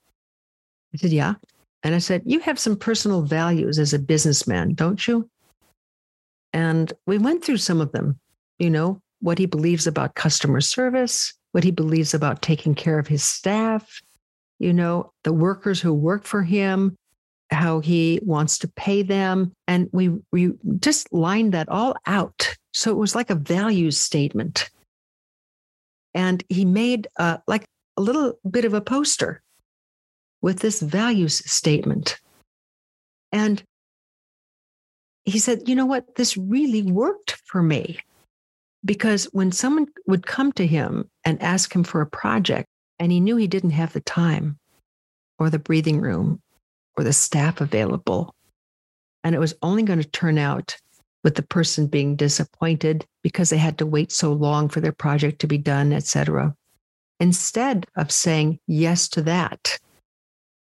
I 0.95 0.99
said, 0.99 1.11
Yeah. 1.11 1.35
And 1.83 1.97
I 1.97 1.99
said, 1.99 2.23
You 2.25 2.39
have 2.41 2.61
some 2.61 2.77
personal 2.77 3.23
values 3.23 3.81
as 3.81 3.93
a 3.93 3.99
businessman, 3.99 4.75
don't 4.75 5.07
you? 5.09 5.29
And 6.53 6.93
we 7.09 7.19
went 7.19 7.45
through 7.45 7.57
some 7.57 7.81
of 7.81 7.91
them, 7.91 8.21
you 8.61 8.71
know, 8.71 9.01
what 9.19 9.39
he 9.39 9.47
believes 9.47 9.89
about 9.89 10.15
customer 10.15 10.61
service, 10.61 11.35
what 11.51 11.65
he 11.65 11.73
believes 11.73 12.15
about 12.15 12.41
taking 12.41 12.77
care 12.77 13.01
of 13.01 13.09
his 13.09 13.25
staff, 13.25 14.01
you 14.61 14.73
know, 14.73 15.13
the 15.25 15.33
workers 15.33 15.81
who 15.81 15.93
work 15.93 16.23
for 16.23 16.45
him, 16.45 16.95
how 17.51 17.81
he 17.81 18.21
wants 18.23 18.59
to 18.59 18.69
pay 18.69 19.03
them. 19.03 19.53
And 19.67 19.89
we, 19.93 20.13
we 20.31 20.53
just 20.79 21.13
lined 21.13 21.53
that 21.53 21.69
all 21.69 21.97
out. 22.07 22.55
So 22.75 22.91
it 22.91 22.97
was 22.97 23.15
like 23.15 23.31
a 23.31 23.37
values 23.37 23.99
statement. 23.99 24.71
And 26.13 26.43
he 26.49 26.65
made 26.65 27.07
uh, 27.19 27.39
like 27.47 27.65
a 27.97 28.03
little 28.03 28.39
bit 28.49 28.65
of 28.65 28.75
a 28.75 28.81
poster 28.81 29.43
with 30.43 30.59
this 30.59 30.81
values 30.81 31.39
statement. 31.51 32.21
And 33.33 33.63
he 35.25 35.39
said, 35.39 35.69
you 35.69 35.75
know 35.75 35.87
what? 35.87 36.17
This 36.17 36.37
really 36.37 36.83
worked 36.83 37.41
for 37.47 37.63
me. 37.63 38.01
Because 38.85 39.25
when 39.33 39.53
someone 39.53 39.87
would 40.07 40.27
come 40.27 40.53
to 40.53 40.67
him 40.67 41.09
and 41.25 41.41
ask 41.41 41.75
him 41.75 41.85
for 41.85 42.03
a 42.03 42.07
project, 42.07 42.69
and 42.99 43.11
he 43.11 43.21
knew 43.21 43.37
he 43.37 43.47
didn't 43.47 43.71
have 43.71 43.93
the 43.93 44.01
time 44.01 44.59
or 45.39 45.49
the 45.49 45.59
breathing 45.59 46.01
room 46.01 46.41
or 46.97 47.05
the 47.05 47.13
staff 47.13 47.61
available. 47.61 48.35
And 49.25 49.35
it 49.35 49.39
was 49.39 49.55
only 49.63 49.83
going 49.83 50.03
to 50.03 50.09
turn 50.09 50.39
out 50.39 50.77
with 51.25 51.35
the 51.35 51.43
person 51.43 51.87
being 51.87 52.15
disappointed 52.15 53.05
because 53.23 53.51
they 53.51 53.57
had 53.57 53.79
to 53.79 53.87
wait 53.87 54.13
so 54.13 54.33
long 54.33 54.69
for 54.69 54.81
their 54.81 54.93
project 54.93 55.41
to 55.41 55.47
be 55.47 55.59
done, 55.59 55.93
etc. 55.93 56.55
Instead 57.19 57.87
of 57.97 58.13
saying 58.13 58.61
yes 58.67 59.09
to 59.09 59.23
that, 59.23 59.79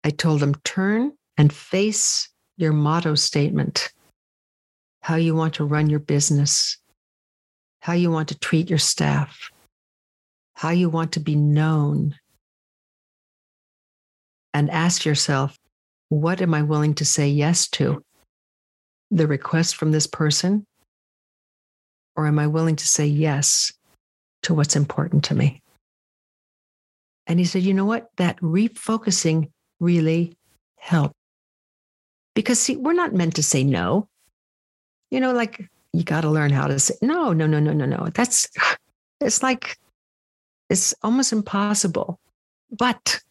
I 0.04 0.10
told 0.10 0.40
them 0.40 0.56
turn 0.64 1.14
and 1.38 1.54
face 1.54 2.30
your 2.58 2.74
motto 2.74 3.14
statement, 3.14 3.94
how 5.02 5.16
you 5.16 5.36
want 5.36 5.54
to 5.56 5.66
run 5.66 5.90
your 5.90 6.00
business, 6.00 6.78
how 7.82 7.94
you 7.94 8.10
want 8.10 8.30
to 8.30 8.40
treat 8.40 8.70
your 8.70 8.80
staff, 8.80 9.52
how 10.56 10.72
you 10.72 10.90
want 10.90 11.12
to 11.12 11.20
be 11.20 11.36
known, 11.36 12.16
and 14.56 14.72
ask 14.72 15.06
yourself, 15.06 15.56
what 16.10 16.42
am 16.42 16.56
I 16.56 16.64
willing 16.64 16.96
to 16.96 17.06
say 17.06 17.28
yes 17.28 17.68
to? 17.72 18.04
The 19.12 19.28
request 19.28 19.76
from 19.76 19.92
this 19.92 20.08
person 20.08 20.66
Or 22.16 22.28
am 22.28 22.40
I 22.40 22.48
willing 22.48 22.76
to 22.76 22.88
say 22.88 23.06
yes 23.06 23.72
to 24.44 24.54
what's 24.54 24.76
important 24.76 25.24
to 25.26 25.36
me? 25.36 25.62
And 27.28 27.40
he 27.40 27.46
said, 27.46 27.64
You 27.64 27.74
know 27.74 27.86
what? 27.86 28.10
That 28.18 28.40
refocusing 28.42 29.52
really 29.80 30.36
helped. 30.78 31.16
Because, 32.36 32.60
see, 32.60 32.76
we're 32.76 32.94
not 32.94 33.14
meant 33.14 33.36
to 33.36 33.44
say 33.44 33.64
no. 33.64 34.08
You 35.12 35.20
know, 35.20 35.34
like 35.34 35.70
you 35.94 36.04
got 36.04 36.22
to 36.22 36.30
learn 36.30 36.52
how 36.52 36.68
to 36.68 36.80
say 36.80 36.96
no, 37.02 37.34
no, 37.34 37.48
no, 37.48 37.60
no, 37.60 37.74
no, 37.74 37.86
no. 37.86 38.10
That's, 38.14 38.50
it's 39.22 39.42
like, 39.42 39.78
it's 40.70 40.94
almost 41.02 41.34
impossible. 41.34 42.20
But 42.72 43.22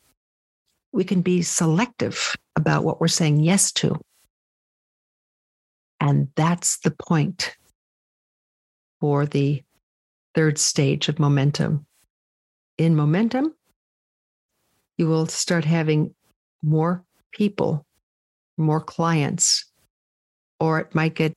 we 0.93 1.05
can 1.05 1.23
be 1.23 1.43
selective 1.43 2.35
about 2.57 2.85
what 2.85 3.01
we're 3.01 3.09
saying 3.09 3.41
yes 3.41 3.73
to. 3.73 4.01
And 6.01 6.29
that's 6.37 6.79
the 6.79 6.91
point 6.91 7.57
for 9.01 9.27
the 9.27 9.63
third 10.35 10.59
stage 10.59 11.09
of 11.09 11.19
momentum. 11.19 11.87
In 12.79 12.95
momentum, 12.95 13.55
you 14.99 15.09
will 15.09 15.27
start 15.27 15.65
having 15.65 16.15
more 16.63 17.05
people, 17.33 17.87
more 18.57 18.81
clients, 18.81 19.71
or 20.61 20.81
it 20.81 20.95
might 20.95 21.15
get 21.15 21.33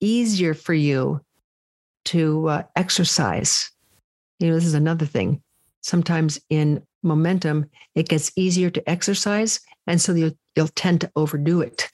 easier 0.00 0.54
for 0.54 0.74
you 0.74 1.20
to 2.06 2.48
uh, 2.48 2.62
exercise. 2.76 3.70
You 4.38 4.48
know, 4.48 4.54
this 4.54 4.66
is 4.66 4.74
another 4.74 5.06
thing. 5.06 5.42
Sometimes 5.82 6.40
in 6.50 6.82
momentum, 7.02 7.66
it 7.94 8.08
gets 8.08 8.32
easier 8.36 8.70
to 8.70 8.90
exercise. 8.90 9.60
And 9.86 10.00
so 10.00 10.14
you'll, 10.14 10.36
you'll 10.56 10.68
tend 10.68 11.00
to 11.02 11.10
overdo 11.16 11.60
it. 11.60 11.88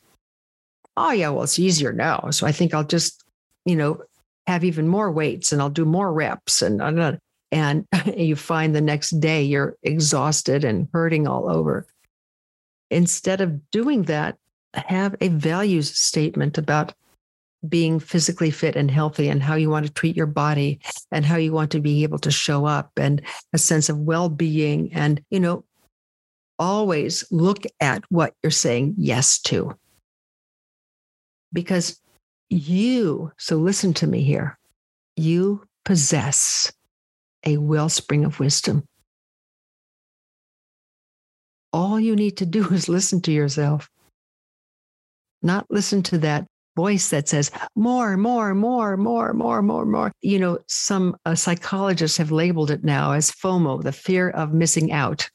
Oh, 0.97 1.11
yeah, 1.11 1.31
well, 1.31 1.45
it's 1.45 1.59
easier 1.59 1.93
now. 1.93 2.31
So 2.31 2.47
I 2.47 2.53
think 2.53 2.73
I'll 2.73 2.85
just, 2.85 3.25
you 3.65 3.77
know, 3.77 4.03
have 4.47 4.65
even 4.65 4.87
more 4.87 5.11
weights 5.11 5.53
and 5.53 5.61
I'll 5.61 5.71
do 5.71 5.85
more 5.85 6.13
reps. 6.13 6.63
And, 6.63 6.81
and 7.51 7.87
uh, 7.93 8.13
you 8.17 8.37
find 8.37 8.75
the 8.75 8.81
next 8.81 9.11
day 9.21 9.43
you're 9.43 9.77
exhausted 9.83 10.65
and 10.65 10.89
hurting 10.93 11.27
all 11.27 11.51
over. 11.51 11.87
Instead 12.91 13.41
of 13.41 13.71
doing 13.71 14.03
that, 14.05 14.37
have 14.75 15.17
a 15.21 15.29
values 15.29 15.97
statement 15.97 16.59
about 16.59 16.95
being 17.69 17.99
physically 17.99 18.51
fit 18.51 18.77
and 18.77 18.91
healthy 18.91 19.29
and 19.29 19.43
how 19.43 19.55
you 19.55 19.71
want 19.71 19.87
to 19.87 19.93
treat 19.93 20.17
your 20.17 20.27
body 20.27 20.81
and 21.11 21.25
how 21.25 21.37
you 21.37 21.53
want 21.53 21.71
to 21.71 21.81
be 21.81 22.03
able 22.03 22.19
to 22.19 22.31
show 22.31 22.67
up 22.67 22.91
and 22.97 23.23
a 23.53 23.59
sense 23.59 23.89
of 23.89 23.99
well-being 23.99 24.93
and 24.93 25.23
you 25.31 25.41
know 25.41 25.65
always 26.59 27.25
look 27.31 27.65
at 27.81 28.05
what 28.11 28.35
you're 28.43 28.51
saying 28.51 28.95
yes 28.99 29.39
to 29.41 29.75
because 31.55 31.99
you 32.51 33.33
so 33.39 33.57
listen 33.57 33.95
to 33.95 34.07
me 34.07 34.23
here 34.23 34.59
you 35.17 35.65
possess 35.85 36.71
a 37.47 37.57
wellspring 37.57 38.25
of 38.25 38.39
wisdom 38.39 38.85
all 41.73 41.99
you 41.99 42.15
need 42.15 42.37
to 42.37 42.45
do 42.45 42.69
is 42.73 42.89
listen 42.89 43.21
to 43.23 43.33
yourself 43.33 43.89
not 45.43 45.67
listen 45.71 46.03
to 46.03 46.19
that 46.19 46.47
voice 46.77 47.11
that 47.11 47.29
says 47.29 47.51
more, 47.77 48.17
more, 48.17 48.55
more, 48.55 48.97
more, 48.97 49.33
more, 49.33 49.63
more, 49.63 49.87
more. 49.87 50.13
You 50.23 50.39
know, 50.39 50.59
some 50.67 51.17
uh, 51.25 51.35
psychologists 51.35 52.19
have 52.19 52.33
labeled 52.33 52.71
it 52.71 52.85
now 52.85 53.13
as 53.13 53.31
FOMO, 53.31 53.83
the 53.83 53.93
fear 53.93 54.31
of 54.31 54.53
missing 54.53 54.93
out. 54.93 55.29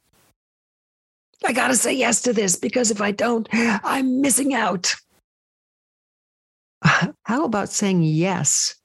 I 1.45 1.53
got 1.53 1.69
to 1.69 1.75
say 1.75 1.93
yes 1.93 2.21
to 2.23 2.33
this 2.33 2.57
because 2.57 2.91
if 2.91 3.01
I 3.01 3.11
don't, 3.11 3.47
I'm 3.53 4.21
missing 4.21 4.53
out. 4.53 4.93
Uh, 6.81 7.11
how 7.23 7.45
about 7.45 7.69
saying 7.69 8.03
yes 8.03 8.75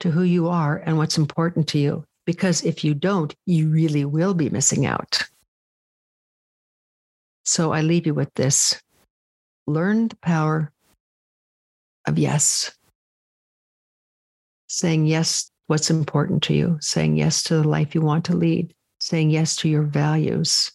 to 0.00 0.10
who 0.10 0.22
you 0.22 0.48
are 0.48 0.78
and 0.78 0.96
what's 0.96 1.18
important 1.18 1.68
to 1.68 1.78
you? 1.78 2.04
Because 2.26 2.64
if 2.64 2.84
you 2.84 2.94
don't, 2.94 3.34
you 3.46 3.68
really 3.68 4.04
will 4.04 4.34
be 4.34 4.48
missing 4.48 4.86
out. 4.86 5.22
So 7.44 7.72
I 7.72 7.82
leave 7.82 8.06
you 8.06 8.14
with 8.14 8.32
this 8.34 8.80
learn 9.66 10.08
the 10.08 10.16
power 10.16 10.72
of 12.06 12.18
yes. 12.18 12.76
Saying 14.68 15.06
yes, 15.06 15.50
what's 15.66 15.90
important 15.90 16.42
to 16.44 16.54
you, 16.54 16.78
saying 16.80 17.16
yes 17.16 17.42
to 17.44 17.56
the 17.56 17.68
life 17.68 17.94
you 17.94 18.00
want 18.02 18.24
to 18.26 18.36
lead, 18.36 18.74
saying 19.00 19.30
yes 19.30 19.56
to 19.56 19.68
your 19.68 19.82
values, 19.82 20.72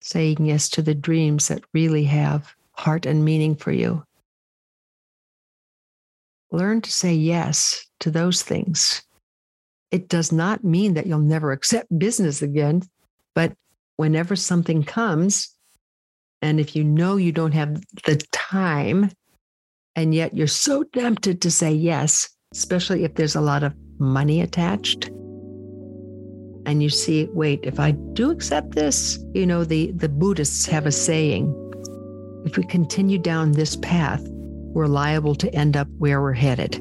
saying 0.00 0.38
yes 0.40 0.68
to 0.70 0.82
the 0.82 0.94
dreams 0.94 1.48
that 1.48 1.64
really 1.74 2.04
have 2.04 2.54
heart 2.72 3.06
and 3.06 3.24
meaning 3.24 3.54
for 3.54 3.72
you. 3.72 4.04
Learn 6.50 6.80
to 6.80 6.90
say 6.90 7.14
yes 7.14 7.86
to 8.00 8.10
those 8.10 8.42
things. 8.42 9.02
It 9.90 10.08
does 10.08 10.32
not 10.32 10.64
mean 10.64 10.94
that 10.94 11.06
you'll 11.06 11.18
never 11.18 11.52
accept 11.52 11.98
business 11.98 12.42
again, 12.42 12.82
but 13.34 13.52
whenever 13.96 14.36
something 14.36 14.82
comes, 14.82 15.54
and 16.42 16.60
if 16.60 16.76
you 16.76 16.84
know 16.84 17.16
you 17.16 17.32
don't 17.32 17.52
have 17.52 17.82
the 18.04 18.16
time 18.32 19.10
and 19.96 20.14
yet 20.14 20.36
you're 20.36 20.46
so 20.46 20.84
tempted 20.84 21.42
to 21.42 21.50
say 21.50 21.72
yes, 21.72 22.28
especially 22.52 23.04
if 23.04 23.14
there's 23.16 23.34
a 23.34 23.40
lot 23.40 23.64
of 23.64 23.74
money 23.98 24.40
attached. 24.40 25.06
And 26.66 26.82
you 26.82 26.90
see, 26.90 27.28
wait, 27.32 27.60
if 27.62 27.80
I 27.80 27.92
do 28.12 28.30
accept 28.30 28.74
this, 28.74 29.18
you 29.34 29.46
know, 29.46 29.64
the, 29.64 29.90
the 29.92 30.08
Buddhists 30.08 30.66
have 30.66 30.86
a 30.86 30.92
saying 30.92 31.52
if 32.44 32.56
we 32.56 32.62
continue 32.64 33.18
down 33.18 33.52
this 33.52 33.74
path, 33.76 34.24
we're 34.74 34.86
liable 34.86 35.34
to 35.36 35.54
end 35.54 35.76
up 35.76 35.88
where 35.98 36.20
we're 36.20 36.32
headed. 36.32 36.74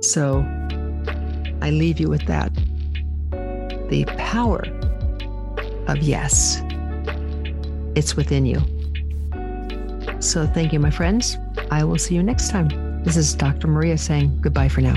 So 0.00 0.40
I 1.60 1.70
leave 1.70 2.00
you 2.00 2.08
with 2.08 2.26
that. 2.26 2.54
The 3.90 4.04
power 4.16 4.64
of 5.86 5.98
yes, 5.98 6.62
it's 7.94 8.16
within 8.16 8.46
you. 8.46 8.60
So 10.20 10.46
thank 10.46 10.72
you, 10.72 10.80
my 10.80 10.90
friends. 10.90 11.38
I 11.70 11.84
will 11.84 11.98
see 11.98 12.14
you 12.14 12.22
next 12.22 12.50
time. 12.50 12.68
This 13.04 13.16
is 13.16 13.34
Dr. 13.34 13.68
Maria 13.68 13.96
saying 13.96 14.40
goodbye 14.40 14.68
for 14.68 14.80
now. 14.80 14.96